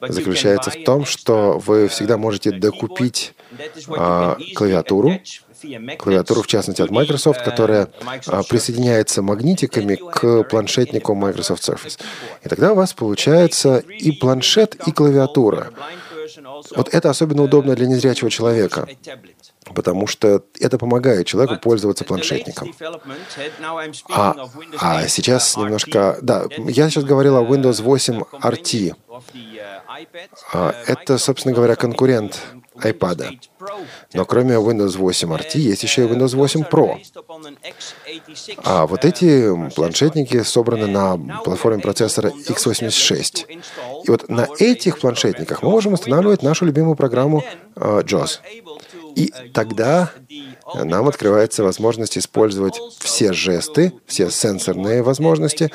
[0.01, 3.33] заключается в том, что вы всегда можете докупить
[3.89, 5.19] а, клавиатуру,
[5.97, 7.89] клавиатуру, в частности, от Microsoft, которая
[8.27, 11.99] а, присоединяется магнитиками к планшетнику Microsoft Surface.
[12.43, 15.71] И тогда у вас получается и планшет, и клавиатура.
[16.75, 18.87] Вот это особенно удобно для незрячего человека
[19.65, 22.73] потому что это помогает человеку пользоваться планшетником.
[24.09, 24.35] А,
[24.79, 26.17] а сейчас немножко...
[26.21, 28.95] Да, я сейчас говорил о Windows 8 RT.
[30.53, 32.41] А, это, собственно говоря, конкурент
[32.75, 33.39] iPad.
[34.13, 36.97] Но кроме Windows 8 RT есть еще и Windows 8 Pro.
[38.63, 43.45] А вот эти планшетники собраны на платформе процессора x86.
[44.05, 47.43] И вот на этих планшетниках мы можем устанавливать нашу любимую программу
[47.75, 48.39] uh, JAWS.
[49.15, 50.11] И тогда
[50.73, 55.71] нам открывается возможность использовать все жесты, все сенсорные возможности,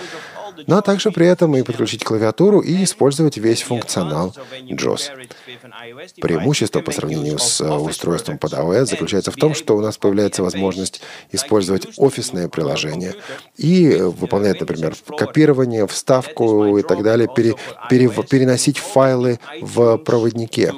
[0.67, 5.11] но также при этом и подключить клавиатуру и использовать весь функционал JAWS.
[6.21, 10.43] Преимущество по сравнению с э, устройством под iOS заключается в том, что у нас появляется
[10.43, 11.01] возможность
[11.33, 13.15] использовать офисное приложение
[13.57, 17.55] и выполнять, например, копирование, вставку и так далее, пере,
[17.89, 20.73] пере, переносить файлы в проводнике.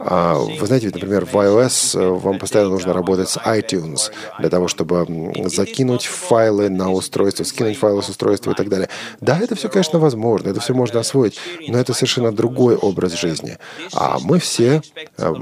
[0.00, 4.68] А, вы знаете, например, в iOS э, вам постоянно нужно работать с iTunes для того,
[4.68, 8.88] чтобы закинуть файлы на устройство, скинуть файлы с устройства и так далее.
[9.20, 11.38] Да, это все, конечно, возможно, это все можно освоить,
[11.68, 13.58] но это совершенно другой образ жизни.
[13.92, 14.82] А мы все
[15.18, 15.34] э,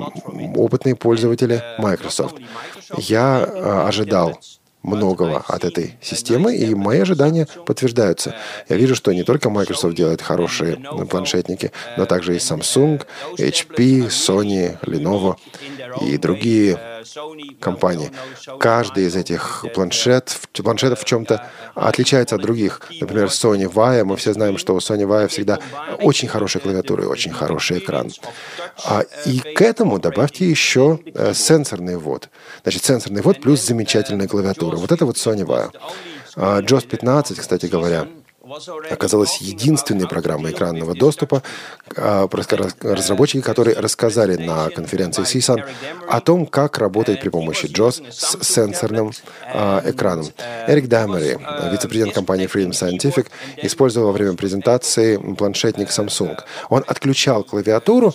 [0.57, 2.37] опытные пользователи Microsoft.
[2.96, 4.38] Я э, ожидал
[4.83, 8.35] многого от этой системы, и мои ожидания подтверждаются.
[8.68, 10.77] Я вижу, что не только Microsoft делает хорошие
[11.09, 13.03] планшетники, но также и Samsung,
[13.38, 15.37] HP, Sony, Lenovo
[16.01, 16.79] и другие
[17.60, 18.10] компании.
[18.58, 22.80] Каждый из этих планшет, планшетов в чем-то отличается от других.
[23.00, 24.04] Например, Sony Vaio.
[24.04, 25.58] Мы все знаем, что у Sony Vaio всегда
[26.00, 28.10] очень хорошая клавиатура и очень хороший экран.
[28.84, 32.28] А, и к этому добавьте еще э, сенсорный ввод.
[32.62, 34.76] Значит, сенсорный ввод плюс замечательная клавиатура.
[34.76, 35.72] Вот это вот Sony Vaio.
[36.36, 38.06] JOS 15, кстати говоря,
[38.90, 41.42] оказалась единственной программой экранного доступа,
[41.96, 42.28] а,
[42.81, 45.64] разработчики, которые рассказали на конференции CSUN
[46.09, 49.12] о том, как работать при помощи JOS с сенсорным
[49.52, 50.26] а, экраном.
[50.66, 51.38] Эрик Дамери,
[51.70, 53.28] вице-президент компании Freedom Scientific,
[53.59, 56.38] использовал во время презентации планшетник Samsung.
[56.68, 58.14] Он отключал клавиатуру,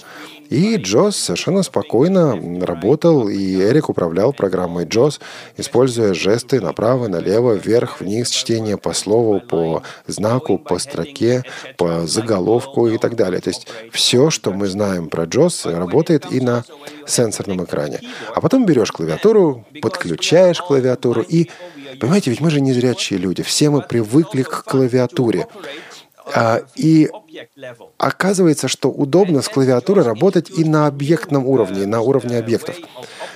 [0.50, 5.20] и Джос совершенно спокойно работал, и Эрик управлял программой Джос,
[5.58, 11.44] используя жесты направо, налево, вверх, вниз, чтение по слову, по знаку, по строке,
[11.78, 13.42] по заголовку и так далее.
[13.42, 16.64] То есть все, что мы знаем про Джос, работает и на
[17.06, 18.02] сенсорном экране.
[18.34, 21.50] А потом берешь клавиатуру, подключаешь клавиатуру и...
[22.00, 25.48] Понимаете, ведь мы же незрячие люди, все мы привыкли к клавиатуре.
[26.34, 27.10] А, и
[27.98, 32.76] оказывается, что удобно с клавиатурой работать и на объектном уровне, на уровне объектов.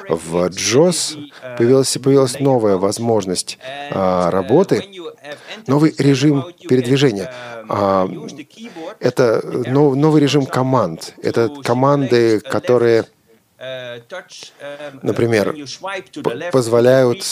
[0.10, 1.18] В JOS
[1.58, 3.58] появилась, появилась новая возможность
[3.92, 4.84] а, работы,
[5.68, 7.34] новый режим передвижения.
[7.70, 8.10] А,
[9.00, 11.14] это новый режим команд.
[11.22, 13.06] Это команды, которые
[15.04, 15.56] например,
[16.52, 17.24] позволяют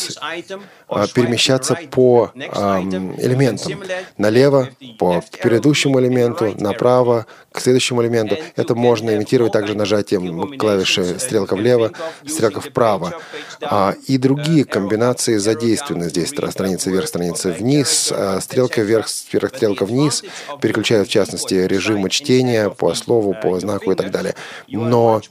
[0.87, 3.81] а, перемещаться по элементам.
[4.17, 8.37] Налево, по предыдущему элементу, направо, к следующему элементу.
[8.55, 11.91] Это можно имитировать также нажатием клавиши стрелка влево,
[12.27, 13.19] стрелка вправо.
[13.61, 16.29] А, и другие комбинации задействованы здесь.
[16.29, 20.23] Страница вверх, страница вниз, а, стрелка вверх, стрелка вниз.
[20.61, 24.35] Переключают, в частности, режимы чтения по слову, по знаку и так далее.
[24.67, 25.21] Но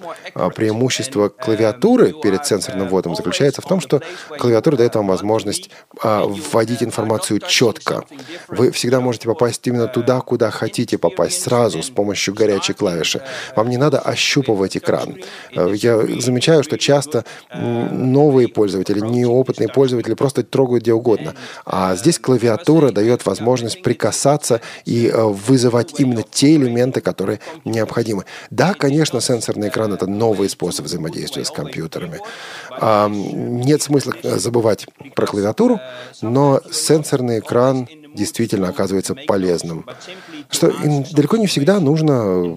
[0.57, 4.01] преимущество клавиатуры перед сенсорным вводом заключается в том, что
[4.39, 5.71] клавиатура дает вам возможность
[6.03, 8.05] вводить информацию четко.
[8.49, 13.21] Вы всегда можете попасть именно туда, куда хотите попасть сразу, с помощью помощью горячей клавиши.
[13.57, 15.17] Вам не надо ощупывать экран.
[15.55, 21.35] Э, я замечаю, что часто новые пользователи, неопытные пользователи просто трогают где угодно.
[21.65, 28.25] А здесь клавиатура дает возможность прикасаться и э, вызывать именно те элементы, которые необходимы.
[28.51, 32.21] Да, конечно, сенсорный экран— это новый способ взаимодействия с компьютерами.
[32.81, 35.81] Нет смысла забывать про клавиатуру,
[36.23, 39.87] но сенсорный экран действительно оказывается полезным.
[40.51, 40.73] Что
[41.13, 42.57] далеко не всегда нужно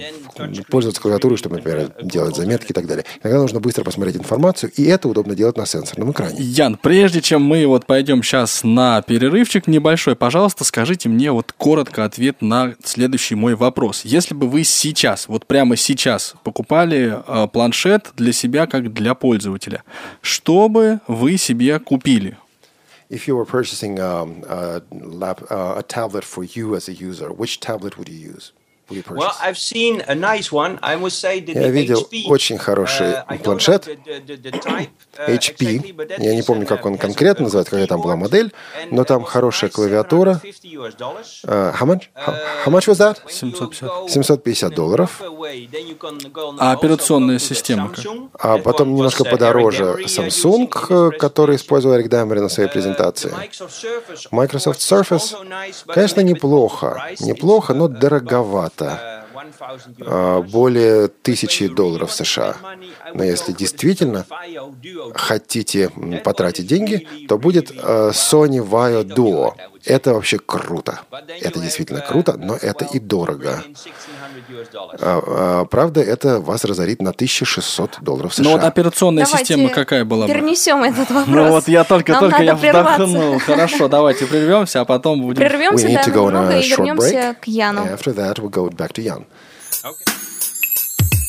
[0.69, 3.05] пользоваться клавиатурой, чтобы, например, делать заметки и так далее.
[3.23, 6.35] Иногда нужно быстро посмотреть информацию, и это удобно делать на сенсорном экране.
[6.39, 12.05] Ян, прежде чем мы вот пойдем сейчас на перерывчик небольшой, пожалуйста, скажите мне вот коротко
[12.05, 14.01] ответ на следующий мой вопрос.
[14.03, 19.83] Если бы вы сейчас, вот прямо сейчас покупали э, планшет для себя как для пользователя,
[20.21, 22.37] что бы вы себе купили?
[23.11, 27.29] If you were purchasing um, a, lap, uh, a tablet for you as a user,
[27.29, 28.53] which tablet would you use?
[28.91, 30.77] Well, I've seen a nice one.
[30.81, 33.87] I must say that Я видел очень хороший планшет
[35.17, 35.95] HP.
[36.17, 38.51] Я не помню, как он конкретно называется, какая там была модель,
[38.91, 40.41] но там хорошая клавиатура.
[40.43, 42.09] Uh, how much?
[42.15, 43.17] How, much was that?
[43.27, 44.09] 750.
[44.09, 45.21] 750 долларов.
[46.59, 48.05] А операционная система как?
[48.39, 53.31] А потом немножко подороже Samsung, который использовал Эрик Даймер на своей презентации.
[54.31, 55.35] Microsoft Surface,
[55.87, 57.11] конечно, неплохо.
[57.19, 59.25] Неплохо, но дороговато это
[60.01, 62.55] а, более тысячи долларов США.
[63.13, 64.25] Но если действительно
[65.13, 65.89] хотите
[66.23, 69.55] потратить деньги, то будет а, Sony Vaio Duo.
[69.85, 71.01] Это вообще круто.
[71.41, 73.63] Это действительно круто, но это и дорого.
[74.99, 78.43] А, правда, это вас разорит на 1600 долларов США.
[78.43, 80.33] Ну вот операционная давайте система какая была бы?
[80.33, 81.27] перенесем этот вопрос.
[81.27, 83.39] Ну вот я только-только я вдохнул.
[83.39, 85.37] Хорошо, давайте прервемся, а потом будем...
[85.37, 87.85] Прервемся, да, немного и вернемся к Яну.
[87.85, 89.25] After that, we'll go back to Jan.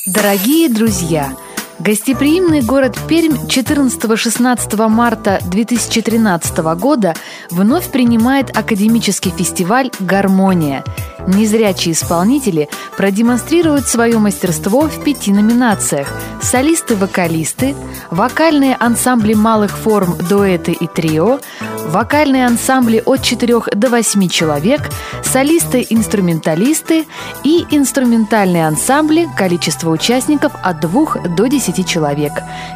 [0.07, 1.37] Дорогие друзья,
[1.85, 7.17] Гостеприимный город Пермь 14-16 марта 2013 года
[7.51, 10.85] вновь принимает академический фестиваль «Гармония».
[11.27, 16.09] Незрячие исполнители продемонстрируют свое мастерство в пяти номинациях–
[16.43, 17.75] солисты-вокалисты,
[18.11, 21.41] вокальные ансамбли малых форм дуэты и трио,
[21.87, 24.91] вокальные ансамбли от 4 до 8 человек,
[25.23, 27.07] солисты-инструменталисты
[27.45, 32.33] и инструментальные ансамбли, количество участников от 2 до 10 человек.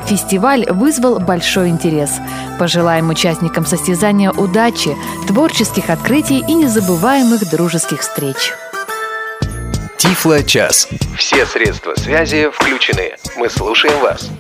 [0.07, 2.11] Фестиваль вызвал большой интерес.
[2.59, 4.97] Пожелаем участникам состязания удачи,
[5.29, 8.55] творческих открытий и незабываемых дружеских встреч.
[9.99, 10.89] Тифло час.
[11.19, 13.17] Все средства связи включены.
[13.37, 14.31] Мы слушаем вас.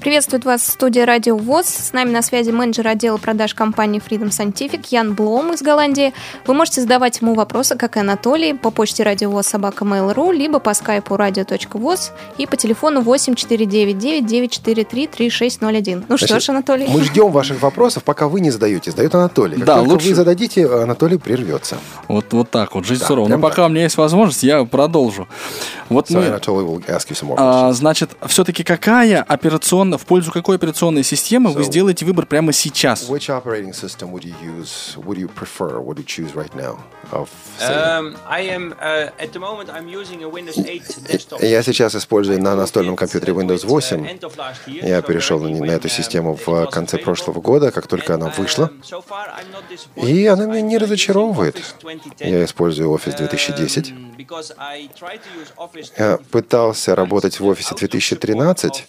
[0.00, 1.66] Приветствует вас студия Радио ВОЗ.
[1.66, 6.14] С нами на связи менеджер отдела продаж компании Freedom Scientific Ян Блом из Голландии.
[6.46, 10.72] Вы можете задавать ему вопросы, как и Анатолий, по почте радиовоз собака mail.ru, либо по
[10.72, 15.98] скайпу radio.voz и по телефону 8499 943 3601.
[15.98, 16.86] Ну Значит, что ж, Анатолий.
[16.88, 18.92] Мы ждем ваших вопросов, пока вы не задаете.
[18.92, 19.56] Задает Анатолий.
[19.56, 20.08] Как да, только лучше...
[20.08, 21.76] вы зададите, Анатолий прервется.
[22.08, 23.28] Вот, вот так вот, жизнь да, сурова.
[23.28, 23.66] Но пока так.
[23.66, 25.28] у меня есть возможность, я продолжу.
[25.90, 26.62] Вот so мы...
[26.62, 31.04] will ask you some more а, значит, все-таки какая операционная операционно, в пользу какой операционной
[31.04, 33.08] системы so, вы сделаете выбор прямо сейчас?
[33.08, 34.96] Which operating system would you use?
[34.96, 35.80] Would you prefer?
[35.80, 36.78] Would you choose right now?
[37.10, 37.28] Of,
[37.60, 41.42] um, I am uh, at the moment I'm using a Windows 8 desktop.
[41.42, 44.06] Я сейчас использую на настольном компьютере Windows 8.
[44.66, 48.70] Я перешел на, на эту систему в конце прошлого года, как только она вышла.
[49.96, 51.60] И она меня не разочаровывает.
[52.18, 53.94] Я использую Office 2010.
[55.98, 58.86] Я пытался работать в Office 2013,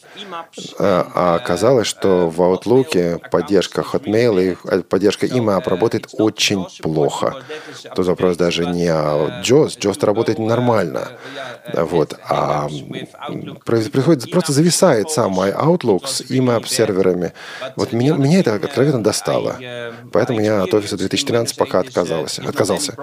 [1.13, 7.43] а оказалось, что в Outlook поддержка Hotmail и э, поддержка email работает очень плохо.
[7.95, 9.77] Тут вопрос даже не о JOS.
[9.79, 11.09] JOS работает нормально.
[11.73, 12.15] Вот.
[12.27, 12.67] А
[13.65, 17.33] происходит, просто зависает сам мой Outlook с email серверами.
[17.75, 19.57] Вот меня, меня это откровенно достало.
[20.11, 22.41] Поэтому я от Office 2013 пока отказался.
[22.47, 22.95] отказался.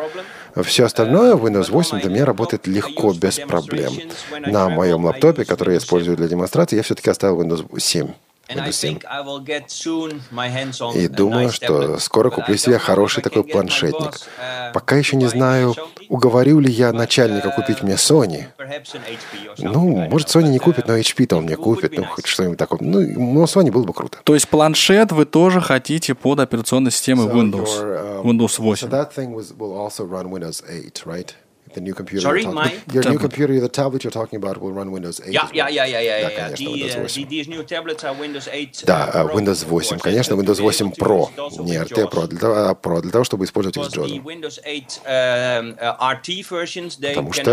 [0.63, 3.93] Все остальное Windows 8 для меня работает легко, без проблем.
[4.47, 8.09] На моем лаптопе, который я использую для демонстрации, я все-таки оставил Windows 7.
[10.95, 14.15] И думаю, что скоро куплю себе хороший такой планшетник.
[14.15, 15.75] Uh, Пока еще не знаю,
[16.09, 18.47] уговорю ли я начальника купить мне Sony.
[19.59, 21.97] Ну, может, Sony не купит, но HP-то он мне купит.
[21.97, 22.79] Ну, хоть что-нибудь такое.
[22.81, 24.19] Ну, но Sony было бы круто.
[24.25, 28.89] То есть планшет вы тоже хотите под операционной системой Windows, Windows 8?
[31.79, 32.23] The new computer.
[32.29, 33.13] Sorry, my your tablet.
[33.13, 35.33] new computer, the tablet you're talking about, will run Windows 8.
[35.33, 36.49] Yeah, yeah, yeah, yeah, yeah, yeah.
[36.51, 38.85] The, these new tablets are Windows 8.
[38.87, 41.31] Да, uh, Windows 8, конечно, Windows 8 Pro,
[41.65, 44.21] не RT Pro, для того, а Pro для того, чтобы использовать их с JAWS.
[47.15, 47.53] Потому что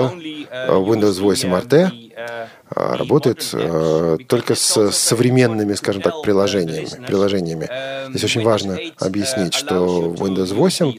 [0.92, 7.06] Windows 8 RT работает э, только с современными, скажем так, приложениями.
[7.06, 7.70] приложениями.
[8.10, 10.94] Здесь очень важно объяснить, что Windows 8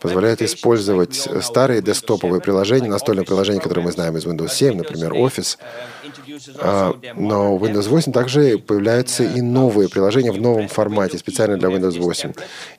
[0.00, 5.58] позволяет использовать старые десктоповые приложения, настольные приложения, которые мы знаем из Windows 7, например, Office.
[6.60, 11.68] А, но в Windows 8 также появляются и новые приложения в новом формате, специально для
[11.68, 12.32] Windows 8.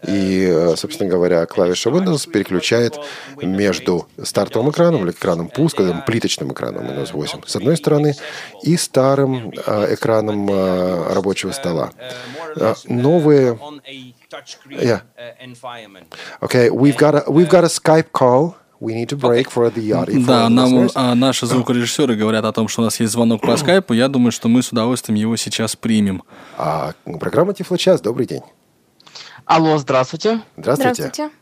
[0.08, 2.98] И, э, собственно говоря, клавиша Windows переключает
[3.42, 8.16] между стартовым экраном или экраном пуска, плиточным экраном Windows 8, с одной стороны,
[8.64, 11.92] и старым э, экраном э, рабочего стола.
[12.88, 13.60] Новые...
[14.70, 15.02] Yeah.
[16.42, 18.58] Okay, we've got a, we've got a Skype call.
[18.80, 20.26] We need to break for the audio.
[20.26, 23.94] Да, нам а, наши звукорежиссеры говорят о том, что у нас есть звонок по скайпу.
[23.94, 26.24] Я думаю, что мы с удовольствием его сейчас примем.
[26.58, 28.44] А, программа Тифлочас, добрый день.
[29.48, 30.42] Алло, здравствуйте.
[30.58, 31.04] Здравствуйте.
[31.04, 31.34] Здравствуйте.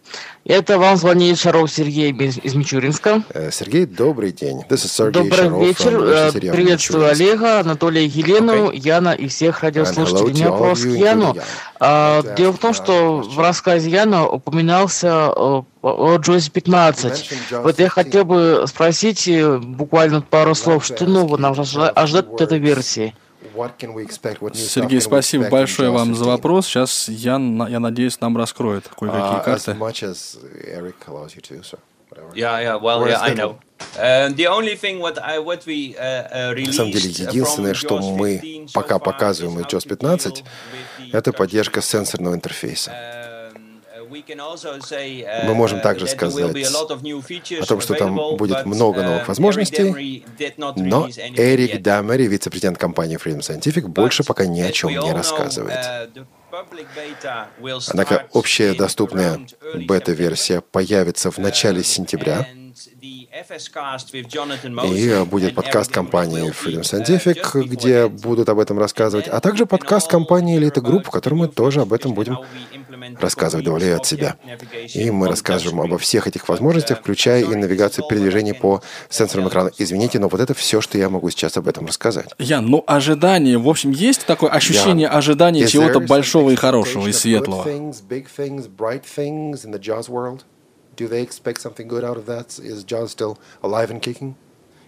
[0.45, 3.23] Это вам звонит Шаров Сергей из Мичуринска.
[3.33, 4.61] Э, Сергей, добрый день.
[4.69, 6.03] This is Добрый Шаров вечер.
[6.03, 8.77] Э, приветствую Олега, Анатолия, Елену, okay.
[8.77, 10.23] Яна и всех радиослушателей.
[10.23, 11.35] У меня вопрос к Яну.
[11.79, 17.33] А, дело в том, что в рассказе Яна упоминался о, о Джозе 15.
[17.63, 22.59] Вот я хотел бы спросить э, буквально пару слов, что нового нам ожидать от этой
[22.59, 23.15] версии?
[24.53, 26.67] Сергей, спасибо большое вам за вопрос.
[26.67, 29.73] Сейчас я, я надеюсь, нам раскроет кое-какие uh, карты.
[32.33, 33.57] Yeah, yeah, well, yeah, I know.
[33.97, 38.67] Uh, the only thing what I, what we, uh, На самом деле, единственное, что мы
[38.73, 40.43] пока показываем из JOS 15,
[41.11, 42.91] это поддержка сенсорного интерфейса.
[44.09, 46.55] Мы можем также сказать
[47.61, 50.23] о том, что там будет много новых возможностей,
[50.75, 56.09] но Эрик Дамери, вице-президент компании Freedom Scientific, больше пока ни о чем не рассказывает.
[57.87, 62.47] Однако общая доступная бета-версия появится в начале сентября,
[64.85, 70.57] и будет подкаст компании Freedom Scientific, где будут об этом рассказывать, а также подкаст компании
[70.57, 72.37] Elite Group, в котором мы тоже об этом будем
[73.19, 74.37] рассказывать, добавляя от себя.
[74.93, 79.73] И мы расскажем обо всех этих возможностях, включая и навигацию передвижения по сенсорным экранам.
[79.77, 82.29] Извините, но вот это все, что я могу сейчас об этом рассказать.
[82.39, 85.11] Ян, ну ожидание, в общем, есть такое ощущение yeah.
[85.11, 87.67] ожидания чего-то большого и хорошего, и светлого?
[90.95, 92.59] Do they expect something good out of that?
[92.59, 94.35] Is Jaws still alive and kicking?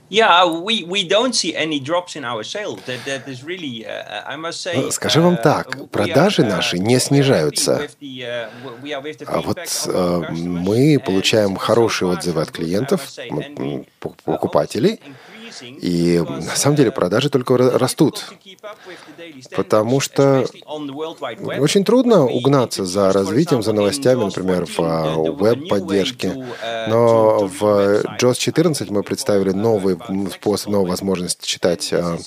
[0.10, 2.82] Yeah, we, we don't see any drops in our sales.
[2.84, 7.89] That, that is really, uh, I must say, Скажу вам так, продажи наши не снижаются.
[9.26, 13.12] А вот э, мы получаем хорошие отзывы от клиентов,
[14.24, 15.01] покупателей,
[15.62, 18.26] и на самом деле продажи только растут,
[19.55, 20.45] потому что
[21.60, 26.45] очень трудно угнаться за развитием, за новостями, например, в а, веб-поддержке.
[26.88, 27.64] Но в
[28.20, 29.97] JOS 14 мы представили новый
[30.32, 32.18] способ, новую возможность читать а,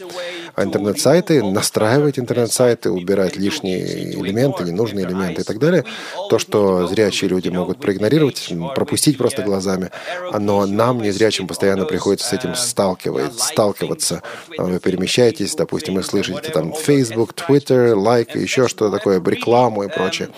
[0.57, 5.85] интернет-сайты, настраивать интернет-сайты, убирать лишние элементы, ненужные элементы и так далее.
[6.29, 9.91] То, что зрячие люди могут проигнорировать, пропустить просто глазами,
[10.39, 14.23] но нам, незрячим, постоянно приходится с этим сталкиваться сталкиваться.
[14.57, 20.31] Вы перемещаетесь, допустим, и слышите там Facebook, Twitter, лайк, еще что-то такое, рекламу и прочее.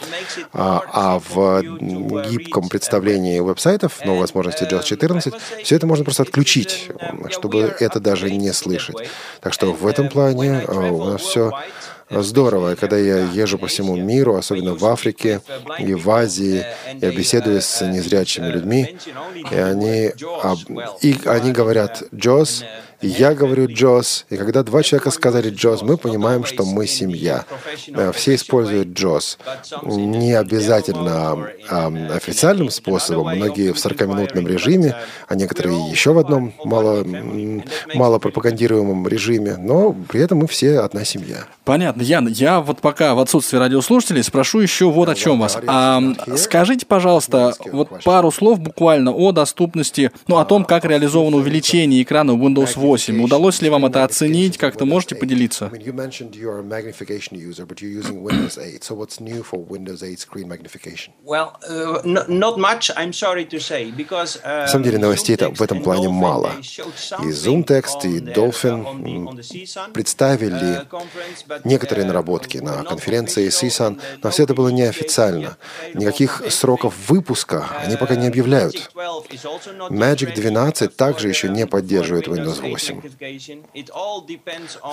[0.52, 1.62] А, а в
[2.28, 6.90] гибком представлении веб-сайтов, ну, возможности JAWS 14, все это можно просто отключить,
[7.30, 8.96] чтобы это даже не слышать.
[9.40, 11.52] Так что в этом плане а, у нас все
[12.10, 12.74] здорово.
[12.74, 15.40] Когда я езжу по всему миру, особенно в Африке
[15.78, 16.64] и в Азии,
[17.00, 18.96] я беседую с незрячими людьми,
[19.50, 20.12] и они,
[21.00, 22.64] и они говорят, Джос,
[23.08, 27.44] я говорю Джос, и когда два человека сказали Джос, мы понимаем, что мы семья.
[27.88, 29.38] Э, все используют Джос.
[29.82, 34.96] Не обязательно э, официальным способом, многие в 40-минутном режиме,
[35.28, 37.04] а некоторые еще в одном мало,
[37.94, 41.44] мало пропагандируемом режиме, но при этом мы все одна семья.
[41.64, 42.02] Понятно.
[42.02, 45.58] Ян, я вот пока в отсутствии радиослушателей спрошу еще вот о чем вас.
[45.66, 46.00] А,
[46.36, 52.32] скажите, пожалуйста, вот пару слов буквально о доступности, ну, о том, как реализовано увеличение экрана
[52.32, 53.24] Windows 8 8.
[53.24, 54.58] Удалось ли вам это оценить?
[54.58, 55.70] Как-то можете поделиться?
[64.44, 66.50] На самом деле новостей в этом плане мало.
[66.60, 70.86] И ZoomText, и Dolphin представили
[71.64, 75.56] некоторые наработки на конференции CSUN, но все это было неофициально.
[75.94, 78.90] Никаких сроков выпуска они пока не объявляют.
[79.90, 83.02] Magic 12 также еще не поддерживает Windows 8 8.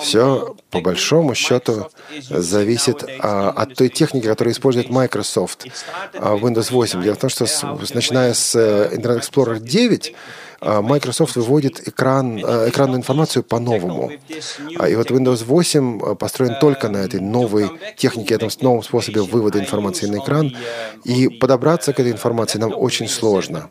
[0.02, 1.90] Все, по большому счету,
[2.30, 5.66] зависит а, от той техники, которую использует Microsoft
[6.14, 7.02] а, Windows 8.
[7.02, 7.64] Дело в том, что с,
[7.94, 14.12] начиная с э, Internet Explorer 9, а, Microsoft выводит экран, а, экранную информацию по-новому.
[14.12, 20.08] И вот Windows 8 построен только на этой новой технике, этом новом способе вывода информации
[20.08, 20.56] на экран.
[21.04, 23.70] И подобраться к этой информации нам очень сложно.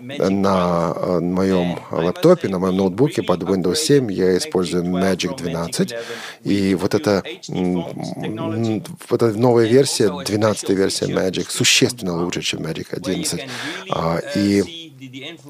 [0.00, 5.94] На моем лэптопе, на моем ноутбуке под Windows 7 я использую Magic 12.
[6.44, 13.40] И вот эта, вот эта новая версия, 12 версия Magic, существенно лучше, чем Magic 11.
[14.36, 14.83] И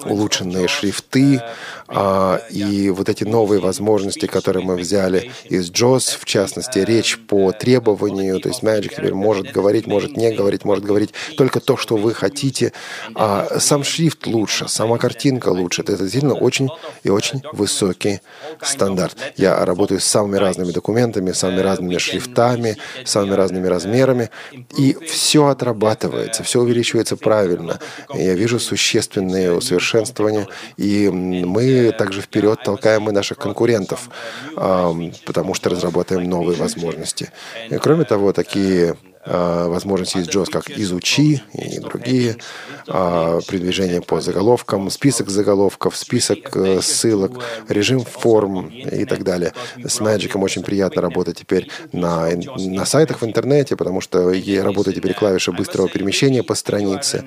[0.04, 1.42] улучшенные шрифты
[1.88, 7.52] а, и вот эти новые возможности, которые мы взяли из JOS, в частности, речь по
[7.52, 11.96] требованию, то есть Magic теперь может говорить, может не говорить, может говорить только то, что
[11.96, 12.72] вы хотите.
[13.14, 15.82] А сам шрифт лучше, сама картинка лучше.
[15.82, 16.68] Это действительно очень
[17.02, 18.20] и очень высокий
[18.62, 19.16] стандарт.
[19.36, 24.30] Я работаю с самыми разными документами, самыми разными шрифтами, самыми разными размерами,
[24.76, 27.78] и все отрабатывается, все увеличивается правильно.
[28.14, 34.08] Я вижу существенные усовершенствования, и мы также вперед толкаем и наших конкурентов,
[34.54, 37.30] потому что разрабатываем новые возможности.
[37.70, 42.36] И, кроме того, такие а, возможности из JOS, как «Изучи» и другие,
[42.86, 47.32] а, продвижение по заголовкам, список заголовков, список э, ссылок,
[47.68, 49.52] режим форм и так далее.
[49.82, 55.14] С Magic очень приятно работать теперь на, на сайтах в интернете, потому что работает теперь
[55.14, 57.24] клавиша быстрого перемещения по странице.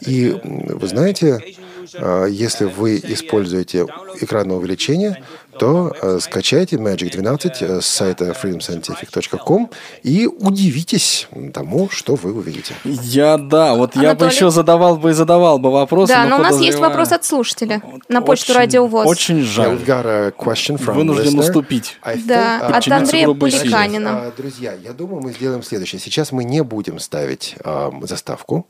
[0.00, 1.56] И вы знаете,
[1.94, 3.86] а, если вы используете
[4.20, 5.22] экранное увеличение,
[5.58, 9.70] то э, скачайте Magic 12 э, с сайта freedomscientific.com
[10.02, 12.74] и удивитесь тому, что вы увидите.
[12.84, 14.06] Я, да, вот Анатолий?
[14.06, 16.12] я бы еще задавал бы и задавал бы вопросы.
[16.12, 19.06] Да, но, но у нас есть вопрос от слушателя на почту очень, Радио ВОЗ.
[19.06, 19.76] Очень жаль.
[19.76, 21.98] Вынужден уступить.
[22.24, 24.32] Да, от Андрея Пуликанина.
[24.36, 26.00] Друзья, я думаю, мы сделаем следующее.
[26.00, 28.66] Сейчас мы не будем ставить э, заставку.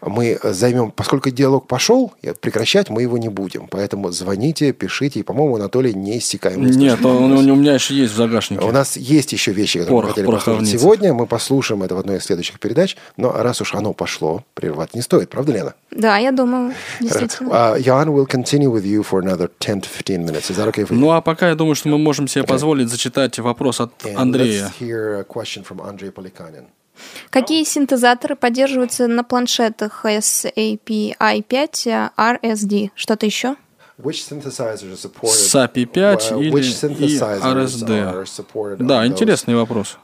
[0.00, 3.68] Мы займем, поскольку диалог пошел, прекращать мы его не будем.
[3.68, 5.20] Поэтому звоните, пишите.
[5.20, 8.64] И, по-моему, Анатолий не неиссякаемый Нет, он, у меня еще есть в загашнике.
[8.64, 11.12] У нас есть еще вещи, которые порох, мы хотели послушать сегодня.
[11.12, 12.96] Мы послушаем это в одной из следующих передач.
[13.16, 15.30] Но раз уж оно пошло, прерывать не стоит.
[15.30, 15.74] Правда, Лена?
[15.90, 17.50] Да, я думаю, действительно.
[17.50, 20.50] Uh, will continue with you for another 10-15 minutes.
[20.50, 20.98] Is that okay for you?
[20.98, 22.48] Ну, а пока я думаю, что мы можем себе okay.
[22.48, 24.70] позволить зачитать вопрос от And Андрея.
[24.80, 26.66] Let's hear a question from Andrei Polikanin.
[27.30, 32.90] Какие синтезаторы поддерживаются на планшетах SAP i5 RSD?
[32.94, 33.56] Что-то еще?
[35.52, 36.50] SAPI 5 или
[37.54, 37.86] RSD?
[38.86, 39.98] Да, интересный вопрос.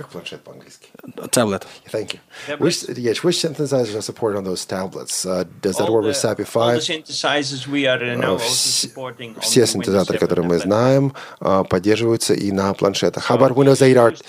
[0.00, 0.88] Um, как планшет по-английски?
[1.30, 1.66] Tablet.
[1.92, 2.20] Thank you.
[2.58, 5.26] Which, yeah, which synthesizers are supported on those tablets?
[5.26, 6.56] Uh, does that work with SAPI 5?
[6.56, 11.12] All the synthesizers we are now also supporting все синтезаторы, которые мы знаем,
[11.68, 13.30] поддерживаются и на планшетах.
[13.30, 14.24] How about Windows 8 Art?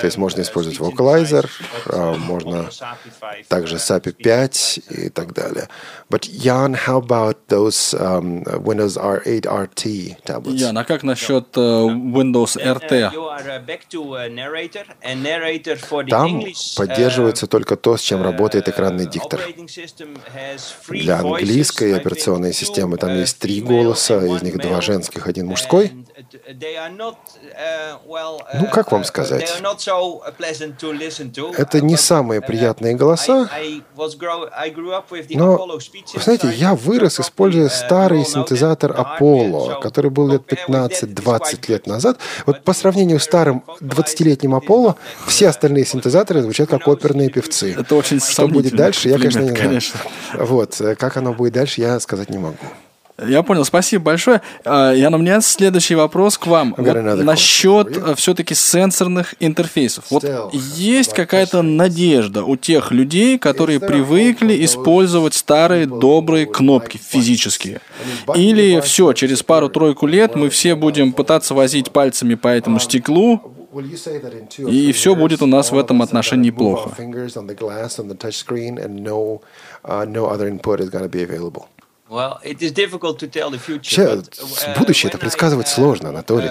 [0.00, 1.48] То есть можно использовать Vocalizer,
[2.18, 2.70] можно
[3.48, 5.68] также SAPI 5 и так далее.
[6.08, 10.60] But Jan, how about those um, Windows R8 RT tablets?
[10.60, 13.25] Ян, а как насчет Windows RT?
[16.08, 16.44] Там
[16.76, 19.40] поддерживается только то, с чем работает экранный диктор.
[20.88, 25.92] Для английской операционной системы там есть три голоса, из них два женских, один мужской.
[28.54, 29.62] Ну, как вам сказать?
[31.58, 33.48] Это не самые приятные голоса,
[35.30, 42.18] но, вы знаете, я вырос, используя старый синтезатор Apollo, который был лет 15-20 лет назад.
[42.46, 44.96] Вот по сравнению с старым 20-летним Apollo,
[45.26, 47.74] все остальные синтезаторы звучат как оперные певцы.
[47.78, 49.62] Это очень Что будет дальше, я, конечно, не знаю.
[49.62, 50.00] Конечно.
[50.34, 52.56] Вот, как оно будет дальше, я сказать не могу.
[53.18, 54.42] Я понял, спасибо большое.
[54.64, 56.74] А, я у меня следующий вопрос к вам.
[56.76, 60.04] Вот насчет э, все-таки сенсорных интерфейсов.
[60.10, 67.80] Вот есть какая-то надежда у тех людей, которые привыкли использовать старые добрые кнопки физические?
[68.34, 73.52] Или все, через пару-тройку лет мы все будем пытаться возить пальцами по этому стеклу,
[74.58, 76.90] и все будет у нас в этом отношении плохо.
[83.74, 84.22] Вообще,
[84.78, 86.50] будущее это предсказывать сложно, Анатолий.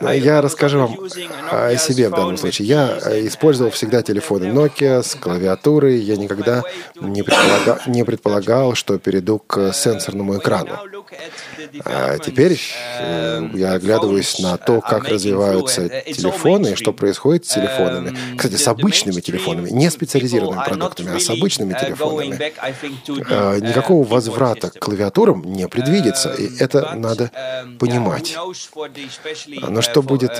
[0.00, 0.96] А, я расскажу вам
[1.50, 2.68] о себе в данном случае.
[2.68, 5.98] Я использовал всегда телефоны Nokia с клавиатурой.
[5.98, 6.62] Я никогда
[7.00, 10.78] не предполагал, не предполагал что перейду к сенсорному экрану.
[11.84, 12.58] А теперь
[13.00, 18.16] э, я оглядываюсь на то, как развиваются телефоны и что происходит с телефонами.
[18.36, 22.52] Кстати, с обычными телефонами, не специализированными продуктами, а с обычными телефонами.
[23.30, 27.30] А, никакого возврата к клавиатурам не предвидится, и это надо
[27.78, 28.36] понимать.
[29.68, 30.32] Но что будет,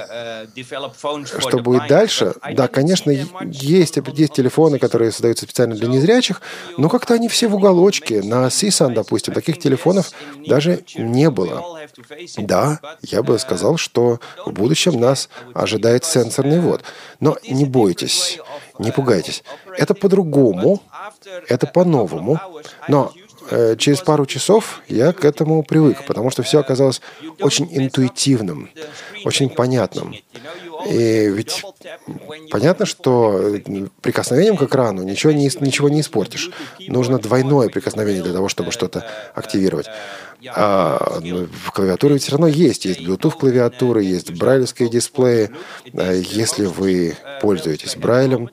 [1.38, 2.34] что будет дальше?
[2.52, 6.40] Да, конечно, есть, есть телефоны, которые создаются специально для незрячих,
[6.76, 8.22] но как-то они все в уголочке.
[8.22, 10.10] На CSUN, допустим, таких телефонов
[10.54, 11.56] даже не было.
[12.38, 16.82] Да, я бы сказал, что в будущем нас ожидает сенсорный ввод.
[17.18, 18.38] Но не бойтесь,
[18.78, 19.42] не пугайтесь.
[19.76, 20.80] Это по-другому,
[21.48, 22.40] это по-новому.
[22.86, 23.12] Но
[23.50, 27.00] э, через пару часов я к этому привык, потому что все оказалось
[27.40, 28.70] очень интуитивным,
[29.24, 30.14] очень понятным.
[30.86, 31.62] И ведь
[32.50, 33.56] понятно, что
[34.00, 36.50] прикосновением к экрану ничего не, ничего не испортишь.
[36.80, 39.86] Нужно двойное прикосновение для того, чтобы что-то активировать.
[40.54, 42.84] А ну, в клавиатуре все равно есть.
[42.84, 45.50] Есть Bluetooth клавиатуры, есть брайлевские дисплеи.
[45.94, 48.50] А если вы пользуетесь Брайлем,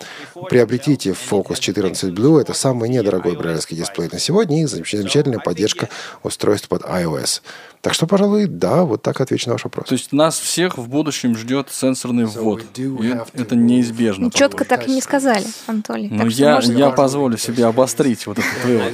[0.50, 2.40] приобретите Focus 14 Blue.
[2.40, 5.90] Это самый недорогой брайлевский дисплей на сегодня и замечательная поддержка
[6.24, 7.42] устройств под iOS.
[7.82, 9.88] Так что, пожалуй, да, вот так отвечу на ваш вопрос.
[9.88, 12.64] То есть нас всех в будущем ждет сенсорный ввод.
[12.78, 14.26] И это неизбежно.
[14.26, 16.10] Ну, четко так и не сказали, Анатолий.
[16.12, 18.94] Ну, я, я позволю себе обострить вот этот вывод.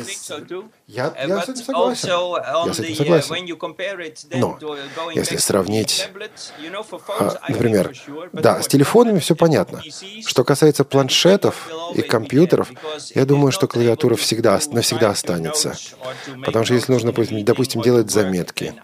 [0.88, 2.10] Я, я с этим согласен.
[2.66, 3.36] Я с этим согласен.
[4.40, 4.58] Но
[5.14, 6.10] если сравнить,
[7.20, 7.94] а, например,
[8.32, 9.82] да, с телефонами все понятно.
[10.26, 12.72] Что касается планшетов и компьютеров,
[13.16, 15.76] я думаю, что клавиатура всегда, навсегда останется.
[16.46, 18.76] Потому что если нужно, допустим, делать заметки,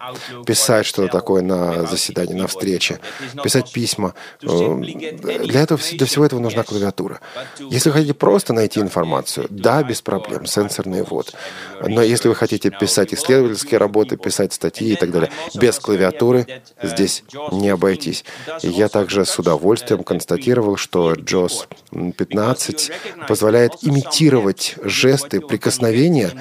[0.46, 3.00] писать что-то такое на заседании, на встрече,
[3.42, 4.14] писать письма.
[4.42, 7.20] Э, для, этого, для всего этого нужна клавиатура.
[7.58, 11.34] Если вы хотите просто найти информацию, да, без проблем, сенсорный ввод.
[11.80, 16.46] Но если вы хотите писать исследовательские работы, писать статьи и так далее, без клавиатуры
[16.82, 18.24] здесь не обойтись.
[18.62, 21.66] Я также с удовольствием констатировал, что JOS
[22.12, 22.92] 15
[23.28, 26.32] позволяет имитировать жесты, прикосновения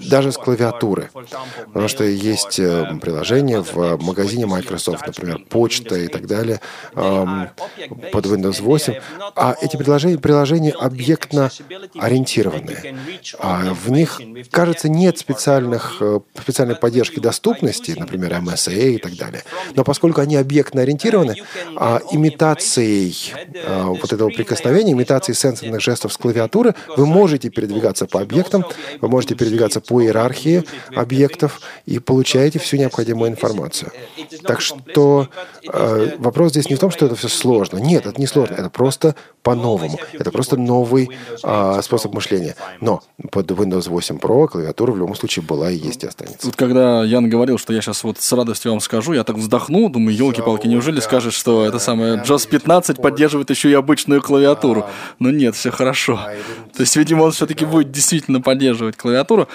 [0.00, 1.10] даже с клавиатуры.
[1.66, 6.60] Потому что есть э, приложения в магазине Microsoft, например, почта и так далее,
[6.94, 8.94] под Windows 8.
[9.36, 11.50] А эти приложения, приложения объектно
[11.98, 12.96] ориентированные.
[13.38, 14.20] А в них,
[14.50, 19.42] кажется, нет специальных, э, специальной поддержки доступности, например, MSA и так далее.
[19.74, 21.36] Но поскольку они объектно ориентированы,
[21.76, 23.32] а имитацией
[23.66, 28.64] а, вот этого прикосновения, имитацией сенсорных жестов с клавиатуры, вы можете передвигаться по объектам,
[29.00, 30.64] вы можете передвигаться по иерархии
[30.94, 33.90] объектов и получаете всю необходимую информацию.
[34.44, 35.28] Так что
[35.70, 37.78] э, вопрос здесь не в том, что это все сложно.
[37.78, 38.54] Нет, это не сложно.
[38.54, 39.98] Это просто по-новому.
[40.12, 41.10] Это просто новый
[41.42, 42.56] э, способ мышления.
[42.80, 46.46] Но под Windows 8 Pro клавиатура в любом случае была и есть и останется.
[46.46, 49.88] Тут когда Ян говорил, что я сейчас вот с радостью вам скажу, я так вздохнул,
[49.88, 54.86] думаю, елки-палки, неужели скажешь, что это самое JOS 15 поддерживает еще и обычную клавиатуру?
[55.18, 56.20] Но нет, все хорошо.
[56.74, 59.48] То есть, видимо, он все-таки будет действительно поддерживать клавиатуру.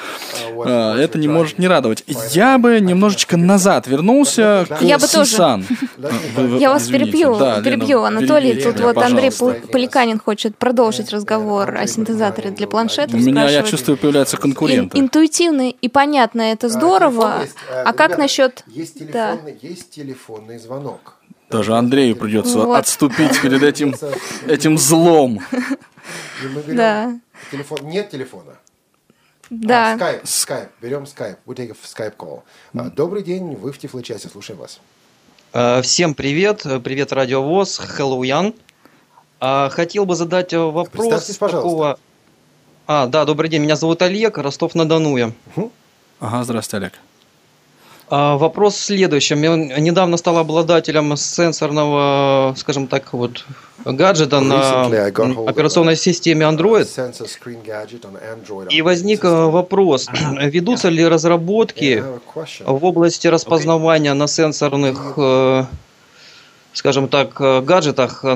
[0.66, 2.04] А, это не может не радовать.
[2.32, 2.80] Я бы
[3.14, 5.38] немножечко назад вернулся к Я бы тоже.
[6.60, 8.62] Я вас перебью, перебью, Анатолий.
[8.62, 13.16] Тут вот Андрей Поликанин хочет продолжить разговор о синтезаторе для планшетов.
[13.16, 14.98] У меня, я чувствую, появляются конкуренты.
[14.98, 17.46] Интуитивно и понятно, это здорово.
[17.86, 18.64] А как насчет...
[18.68, 21.16] Есть телефонный, есть телефонный звонок.
[21.50, 22.76] Даже Андрею придется вот.
[22.76, 23.96] отступить перед этим,
[24.48, 25.40] этим злом.
[26.68, 27.20] Да.
[27.52, 28.54] Телефон, нет телефона.
[29.62, 29.94] Да.
[29.94, 30.70] А, скайп, скайп.
[30.82, 31.38] Берем скайп.
[31.46, 32.42] We take a Skype call.
[32.74, 34.80] А, добрый день, вы в Тифлочасе, слушаем вас.
[35.54, 36.64] А, всем привет.
[36.84, 37.80] Привет, Радио ВОЗ.
[37.80, 38.56] Hello, Ян.
[39.40, 40.90] Хотел бы задать вопрос.
[40.90, 41.70] Представьтесь, пожалуйста.
[41.70, 42.00] Такого...
[42.88, 43.62] А, да, добрый день.
[43.62, 45.34] Меня зовут Олег, Ростов-на-Дону.
[45.56, 45.72] Угу.
[46.20, 46.94] Ага, здравствуйте, Олег.
[48.16, 49.42] А, вопрос в следующем.
[49.42, 53.44] Я недавно стал обладателем сенсорного, скажем так, вот
[53.86, 54.86] гаджета на
[55.48, 56.86] операционной системе Android.
[58.70, 60.10] И возник э, вопрос,
[60.42, 62.04] ведутся ли разработки
[62.66, 65.66] в области распознавания на сенсорных э,
[66.74, 68.36] скажем так, э, гаджетах э,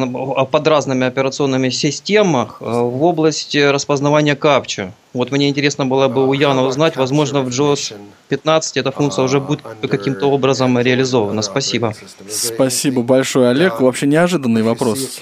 [0.51, 4.93] под разными операционными системами э, в области распознавания капча.
[5.13, 7.95] Вот мне интересно было бы у Яна узнать, возможно, в JOS
[8.29, 11.41] 15 эта функция уже будет каким-то образом реализована.
[11.41, 11.93] Спасибо.
[12.29, 13.81] Спасибо большое, Олег.
[13.81, 15.19] Вообще неожиданный вопрос.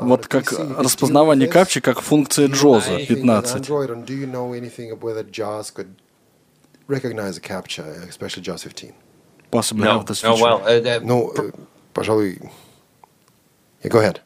[0.00, 3.68] Вот как распознавание капчи как функция JOS 15.
[9.50, 9.98] Possibly no.
[9.98, 10.32] have this feature.
[10.32, 11.50] Oh, well, uh, uh,
[11.90, 12.38] ну, пожалуй...
[13.82, 14.20] Yeah, go ahead.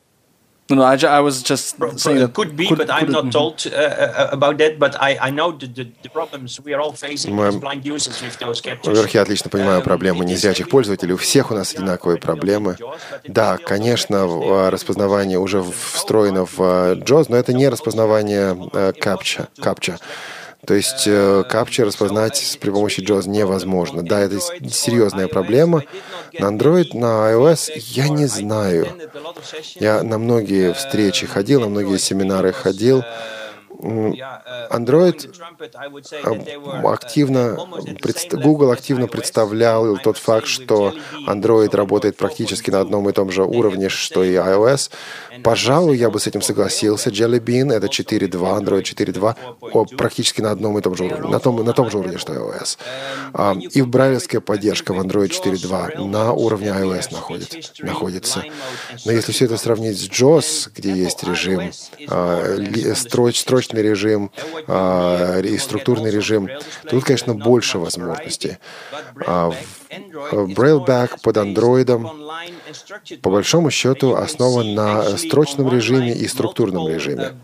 [0.71, 3.31] No, no, I, I was just Pro, saying that could be, could, but I'm not
[3.31, 4.79] told uh, uh, about that.
[4.79, 8.23] But I, I know the, the, the problems we are all facing as blind users
[8.23, 8.97] with those captures.
[8.97, 11.13] Во-первых, я отлично понимаю проблемы незрячих пользователей.
[11.13, 12.79] У всех у нас одинаковые проблемы.
[13.29, 14.27] Да, конечно,
[14.71, 19.49] распознавание уже встроено в JAWS, но это не распознавание капча.
[19.61, 19.99] капча.
[20.67, 21.45] То есть э,
[21.85, 24.03] распознать при помощи JAWS невозможно.
[24.03, 25.83] Да, это серьезная проблема.
[26.39, 28.89] На Android, на iOS я не знаю.
[29.77, 33.03] Я на многие встречи ходил, на многие семинары ходил.
[33.81, 35.29] Android
[36.85, 37.57] активно,
[38.33, 40.95] Google активно представлял тот факт, что
[41.27, 44.91] Android работает практически на одном и том же уровне, что и iOS.
[45.43, 47.11] Пожалуй, я бы с этим согласился.
[47.11, 51.57] Jelly Bean— это 4.2, Android 4.2, практически на одном и том же уровне, на том,
[51.65, 52.79] на том же уровне, что iOS.
[53.73, 58.45] И в брайлевская поддержка в Android 4.2 на уровне iOS находит, находится.
[59.05, 61.73] Но если все это сравнить с JAWS, где есть режим,
[62.95, 64.31] строч, строчный режим
[64.67, 66.49] а, и структурный режим,
[66.89, 68.59] тут, конечно, больше возможностей.
[69.27, 69.53] А
[70.33, 72.11] Brailleback под андроидом
[73.23, 77.35] по большому счету основан на строчном режиме и структурном режиме.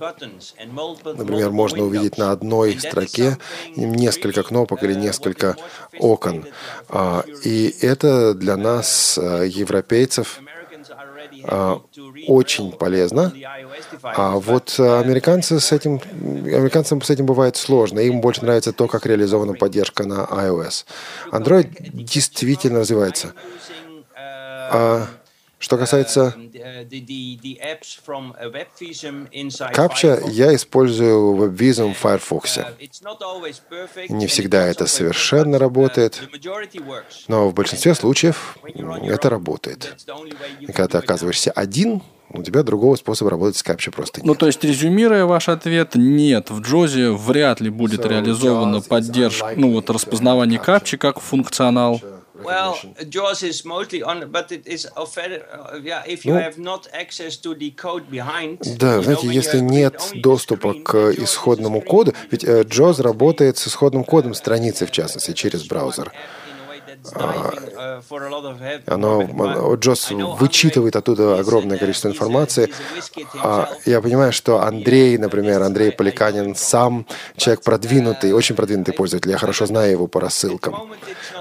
[1.05, 3.39] Например, можно увидеть на одной строке
[3.77, 5.57] несколько кнопок или несколько
[5.99, 6.47] окон.
[6.89, 10.50] А, и это для нас, европейцев, а,
[12.29, 13.33] очень полезно.
[14.03, 18.01] А вот американцы с этим, американцам с этим бывает сложно.
[18.01, 20.85] Им больше нравится то, как реализована поддержка на iOS.
[21.33, 23.33] Android действительно развивается.
[24.73, 25.07] А
[25.61, 26.35] что касается
[29.73, 32.59] капча, я использую WebVisum в Firefox.
[34.09, 36.21] Не всегда это совершенно работает,
[37.29, 39.95] но в большинстве случаев это работает.
[40.61, 42.03] И когда ты оказываешься один,
[42.33, 44.27] у тебя другого способа работать с капча просто нет.
[44.27, 49.73] Ну, то есть, резюмируя ваш ответ, нет, в Джозе вряд ли будет реализована поддержка, ну,
[49.73, 52.01] вот распознавание капчи как функционал.
[52.43, 52.77] Well,
[53.09, 55.17] JAWS is mostly on, but it is of
[55.85, 58.59] yeah, if you have not access to the code behind.
[58.79, 64.87] Да, знаете, если нет доступа к исходному коду, ведь JAWS работает с исходным кодом страницы,
[64.87, 66.13] в частности, через браузер.
[67.15, 68.01] А,
[68.87, 72.71] оно, Джос вычитывает оттуда огромное количество информации.
[73.43, 79.31] А я понимаю, что Андрей, например, Андрей Поликанин сам человек продвинутый, очень продвинутый пользователь.
[79.31, 80.91] Я хорошо знаю его по рассылкам.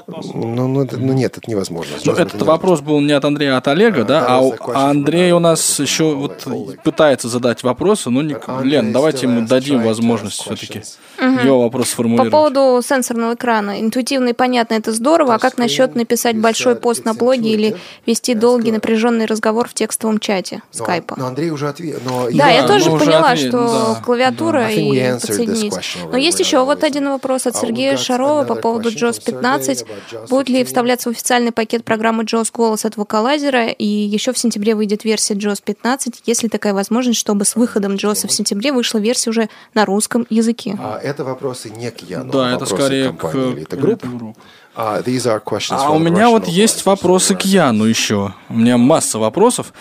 [0.08, 1.98] Ну, ну, ну нет, это невозможно.
[2.06, 4.26] Ну, этот это вопрос был не от Андрея, а от Олега, да?
[4.28, 4.42] А,
[4.74, 6.48] а Андрей у нас еще вот
[6.84, 8.38] пытается задать вопросы, но не...
[8.64, 10.82] Лен, давайте ему дадим возможность все-таки
[11.18, 11.40] угу.
[11.40, 12.32] его вопрос сформулировать.
[12.32, 13.82] По поводу сенсорного экрана.
[13.82, 15.36] Интуитивно и понятно, это здорово.
[15.36, 20.20] А как насчет написать большой пост на блоге или вести долгий напряженный разговор в текстовом
[20.20, 21.16] чате скайпа?
[21.18, 22.00] Но Андрей уже ответил.
[22.34, 25.74] Да, я тоже поняла, что клавиатура и подсоединить.
[26.12, 29.86] Но есть еще вот один вопрос от Сергея Шарова по поводу JOS 15.
[30.30, 33.68] Будет ли вставляться в официальный пакет программы JOS голос от вокалайзера?
[33.68, 36.24] И еще в сентябре выйдет версия JOS 15.
[36.26, 40.26] Есть ли такая возможность, чтобы с выходом JOS в сентябре вышла версия уже на русском
[40.30, 40.78] языке?
[40.80, 44.36] А, это вопросы не к Яну, да, а это скорее к Elite Group.
[44.80, 45.00] Group.
[45.00, 48.34] Uh, these are questions а у меня вот есть вопросы к Яну еще.
[48.50, 49.74] У меня масса вопросов.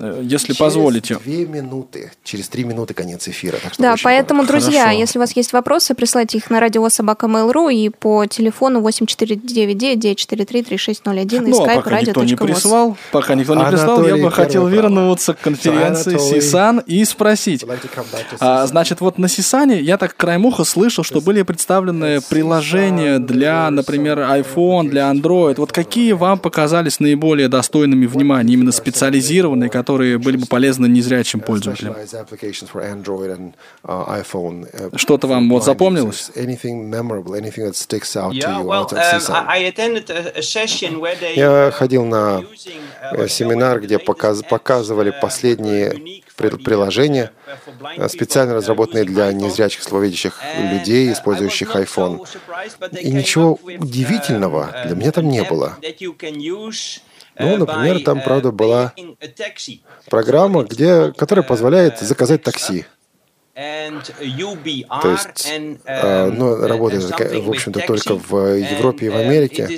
[0.00, 1.16] Э, если через позволите.
[1.22, 3.58] Две минуты, через три минуты конец эфира.
[3.62, 4.58] Так что да, поэтому, пора.
[4.58, 4.98] друзья, Хорошо.
[4.98, 11.00] если у вас есть вопросы, присылайте их на радио собака Mail.ru и по телефону 8499-943-3601
[11.04, 15.34] ну, и skype пока никто не прислал, пока никто не прислал, я бы хотел вернуться
[15.34, 17.64] к конференции Сисан и спросить.
[18.40, 23.70] А, значит, вот на Сисане я так краем уха слышал, что были представлены приложения для,
[23.70, 25.54] например, iPhone, для Android.
[25.58, 31.40] Вот какие вам показались наиболее достойными внимания, именно специализированные, которые которые были бы полезны незрячим
[31.40, 31.94] пользователям.
[34.96, 36.30] Что-то вам вот запомнилось?
[41.36, 42.42] Я ходил на
[43.28, 47.30] семинар, где показывали последние приложения,
[48.08, 50.40] специально разработанные для незрячих слововидящих
[50.72, 52.26] людей, использующих iPhone.
[53.00, 55.78] И ничего удивительного для меня там не было.
[57.38, 58.92] Ну, например, там, правда, была
[60.08, 62.86] программа, где, которая позволяет заказать такси.
[63.54, 65.48] То есть,
[65.86, 69.68] а, ну, работает, в общем-то, только в Европе и в Америке.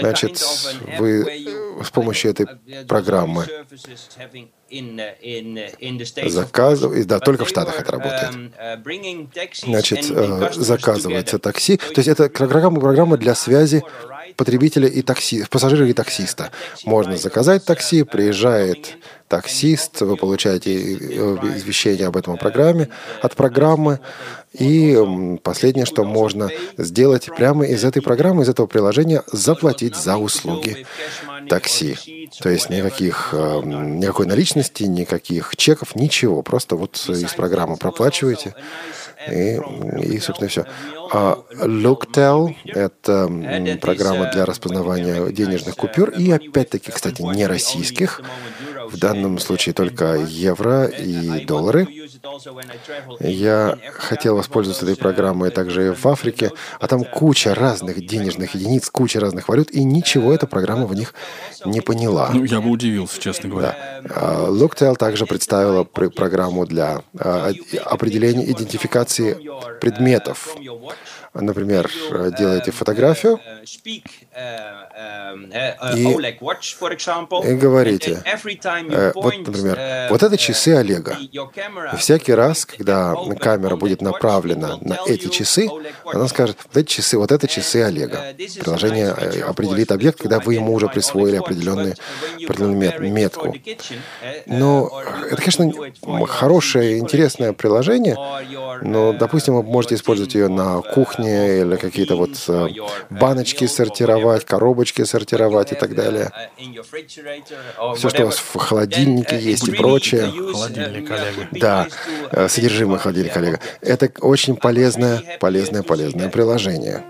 [0.00, 0.42] Значит,
[0.98, 1.46] вы
[1.84, 2.46] с помощью этой
[2.88, 3.46] программы
[6.28, 8.52] заказываете, да, только в Штатах это работает.
[9.62, 10.04] Значит,
[10.54, 11.76] заказывается такси.
[11.76, 13.82] То есть это программа, программа для связи
[14.36, 16.50] потребителя и такси, пассажира и таксиста.
[16.84, 18.96] Можно заказать такси, приезжает
[19.30, 22.88] таксист, вы получаете э, извещение об этом программе,
[23.22, 24.00] от программы.
[24.52, 24.98] И
[25.44, 30.84] последнее, что можно сделать прямо из этой программы, из этого приложения, заплатить за услуги
[31.48, 32.28] такси.
[32.40, 36.42] То есть никаких, э, никакой наличности, никаких чеков, ничего.
[36.42, 38.54] Просто вот из программы проплачиваете.
[39.30, 39.60] И,
[40.02, 40.64] и собственно, все.
[41.12, 43.28] А Looktel— это
[43.80, 48.22] программа для распознавания денежных купюр и, опять-таки, кстати, не российских.
[48.90, 51.86] В данном случае только евро и доллары.
[53.20, 58.90] Я хотел воспользоваться этой программой также и в Африке, а там куча разных денежных единиц,
[58.90, 61.14] куча разных валют, и ничего эта программа в них
[61.64, 62.30] не поняла.
[62.32, 64.02] Ну, я бы удивился, честно говоря.
[64.02, 64.46] Да.
[64.48, 67.52] Looktel также представила программу для а,
[67.84, 69.38] определения идентификации
[69.80, 70.56] предметов.
[71.32, 71.88] Например,
[72.36, 73.38] делаете фотографию
[73.84, 74.02] и,
[77.48, 79.78] и говорите, э, вот, например,
[80.10, 81.16] вот это часы Олега.
[81.92, 85.68] И всякий раз, когда камера будет направлена на эти часы,
[86.04, 88.34] она скажет, вот эти часы, вот это часы Олега.
[88.58, 91.94] Приложение э, определит объект, когда вы ему уже присвоили определенную,
[92.42, 93.54] определенную метку.
[94.46, 94.90] Но
[95.30, 95.70] это, конечно,
[96.26, 98.16] хорошее, интересное приложение,
[98.82, 102.68] но, допустим, вы можете использовать ее на кухне или какие-то вот э,
[103.10, 106.30] баночки сортировать, коробочки сортировать и так далее.
[107.96, 110.30] Все, что у вас в холодильнике есть и прочее.
[110.30, 111.48] Холодильник, коллега.
[111.52, 111.88] Да,
[112.32, 113.60] э, содержимое холодильника, коллега.
[113.80, 117.04] Это очень полезное, полезное, полезное приложение.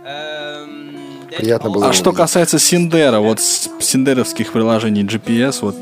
[1.37, 1.89] Приятно было.
[1.89, 5.77] А что касается Синдера, вот синдеровских приложений GPS, вот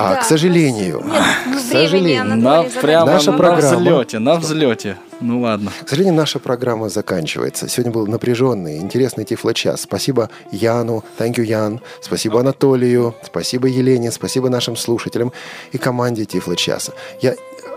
[0.00, 0.20] а, да.
[0.20, 4.96] к сожалению, Нет, к сожалению, на, прямо наша на программа, взлете, на взлете.
[5.20, 5.70] Ну ладно.
[5.84, 7.68] К сожалению, наша программа заканчивается.
[7.68, 9.82] Сегодня был напряженный, интересный тифлочас.
[9.82, 11.80] Спасибо Яну, thank you, Ян.
[12.00, 15.32] Спасибо Анатолию, спасибо Елене, спасибо нашим слушателям
[15.72, 16.94] и команде Тифлочаса.
[17.20, 17.34] Я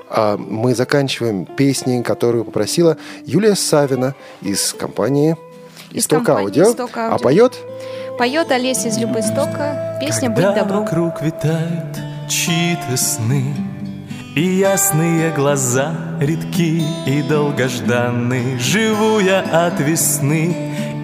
[0.09, 5.35] а мы заканчиваем песней, которую попросила Юлия Савина из компании
[5.91, 6.73] Исток Аудио.
[6.93, 7.57] А поет?
[8.17, 9.97] Поет Олеся из Любоистока.
[9.99, 10.81] Песня «Быть добру».
[10.81, 13.55] вокруг витают чьи-то сны,
[14.35, 20.55] И ясные глаза редки и долгожданны, Живу я от весны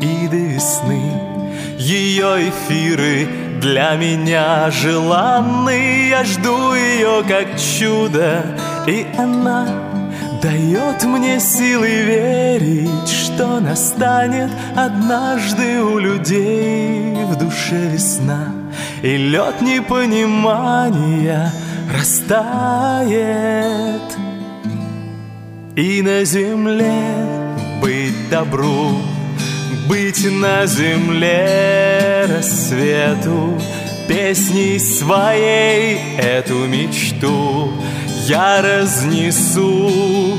[0.01, 1.01] и до весны.
[1.77, 3.27] Ее эфиры
[3.61, 8.43] для меня желанны, Я жду ее как чудо,
[8.87, 9.88] и она
[10.41, 18.53] Дает мне силы верить, что настанет однажды у людей в душе весна,
[19.01, 21.51] и лед непонимания
[21.93, 23.09] растает.
[25.75, 27.03] И на земле
[27.81, 28.91] быть добру,
[29.89, 33.59] быть на земле рассвету,
[34.07, 37.73] песней своей эту мечту
[38.29, 40.37] я разнесу.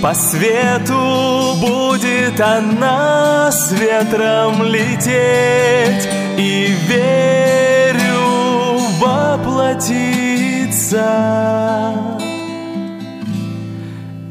[0.00, 10.24] По свету будет она с ветром лететь И верю воплотиться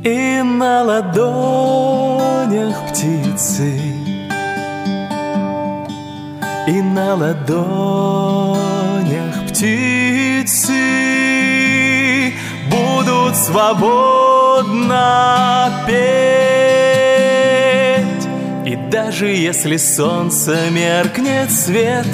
[0.03, 3.79] И на ладонях птицы
[6.67, 8.25] И на ладонях
[9.47, 10.80] птицы
[13.31, 15.03] будут свободно
[15.87, 15.97] петь.
[18.65, 22.07] И даже если солнце меркнет свет,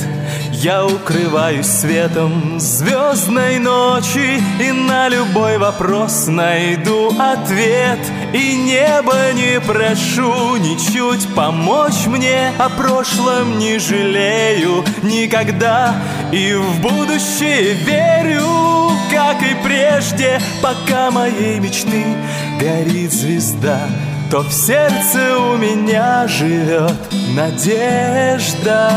[0.51, 7.99] я укрываюсь светом звездной ночи И на любой вопрос найду ответ
[8.34, 15.93] И небо не прошу ничуть помочь мне О прошлом не жалею никогда
[16.32, 18.47] И в будущее верю
[19.12, 22.05] как и прежде, пока моей мечты
[22.60, 23.80] горит звезда,
[24.30, 26.93] то в сердце у меня живет
[27.36, 28.91] надежда,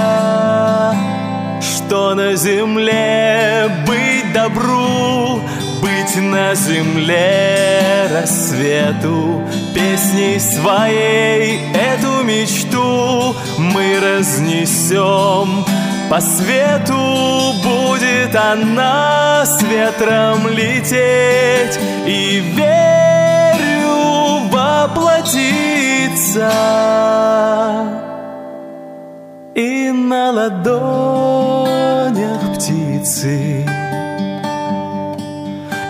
[1.60, 5.40] что на земле быть добру,
[5.80, 9.42] быть на земле рассвету,
[9.74, 15.64] песней своей эту мечту мы разнесем
[16.10, 26.50] по свету будет она с ветром лететь И верю воплотиться
[29.54, 33.64] И на ладонях птицы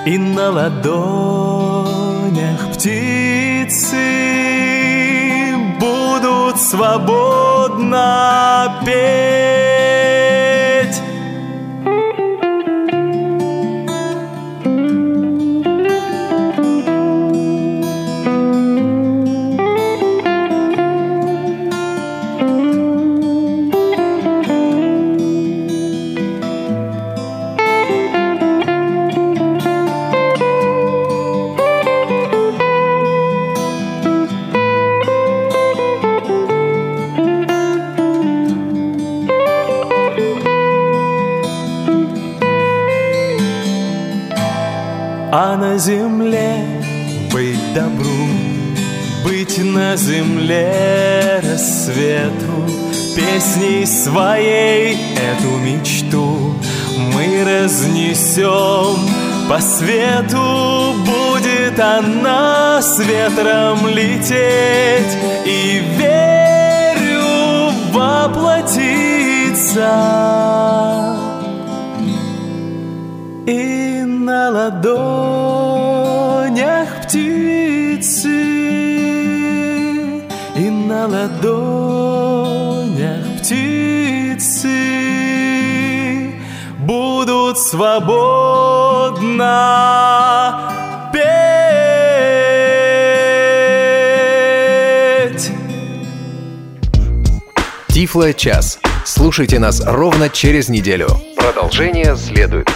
[0.05, 1.01] И на ладонях
[2.75, 3.97] птицы
[5.81, 8.03] Будут свободно
[8.85, 10.10] петь.
[50.01, 52.67] Земле рассвету,
[53.15, 56.55] Песней своей эту мечту
[57.13, 58.97] мы разнесем
[59.49, 60.95] по свету.
[61.05, 68.71] Будет она с ветром лететь, и верю воплотиться.
[73.47, 75.70] И на ладонях
[81.01, 82.91] на ладонях
[83.39, 84.69] птицы
[86.79, 88.01] Будут свободно
[91.13, 91.21] петь
[97.89, 98.79] Тифло час.
[99.05, 101.09] Слушайте нас ровно через неделю.
[101.37, 102.69] Продолжение следует.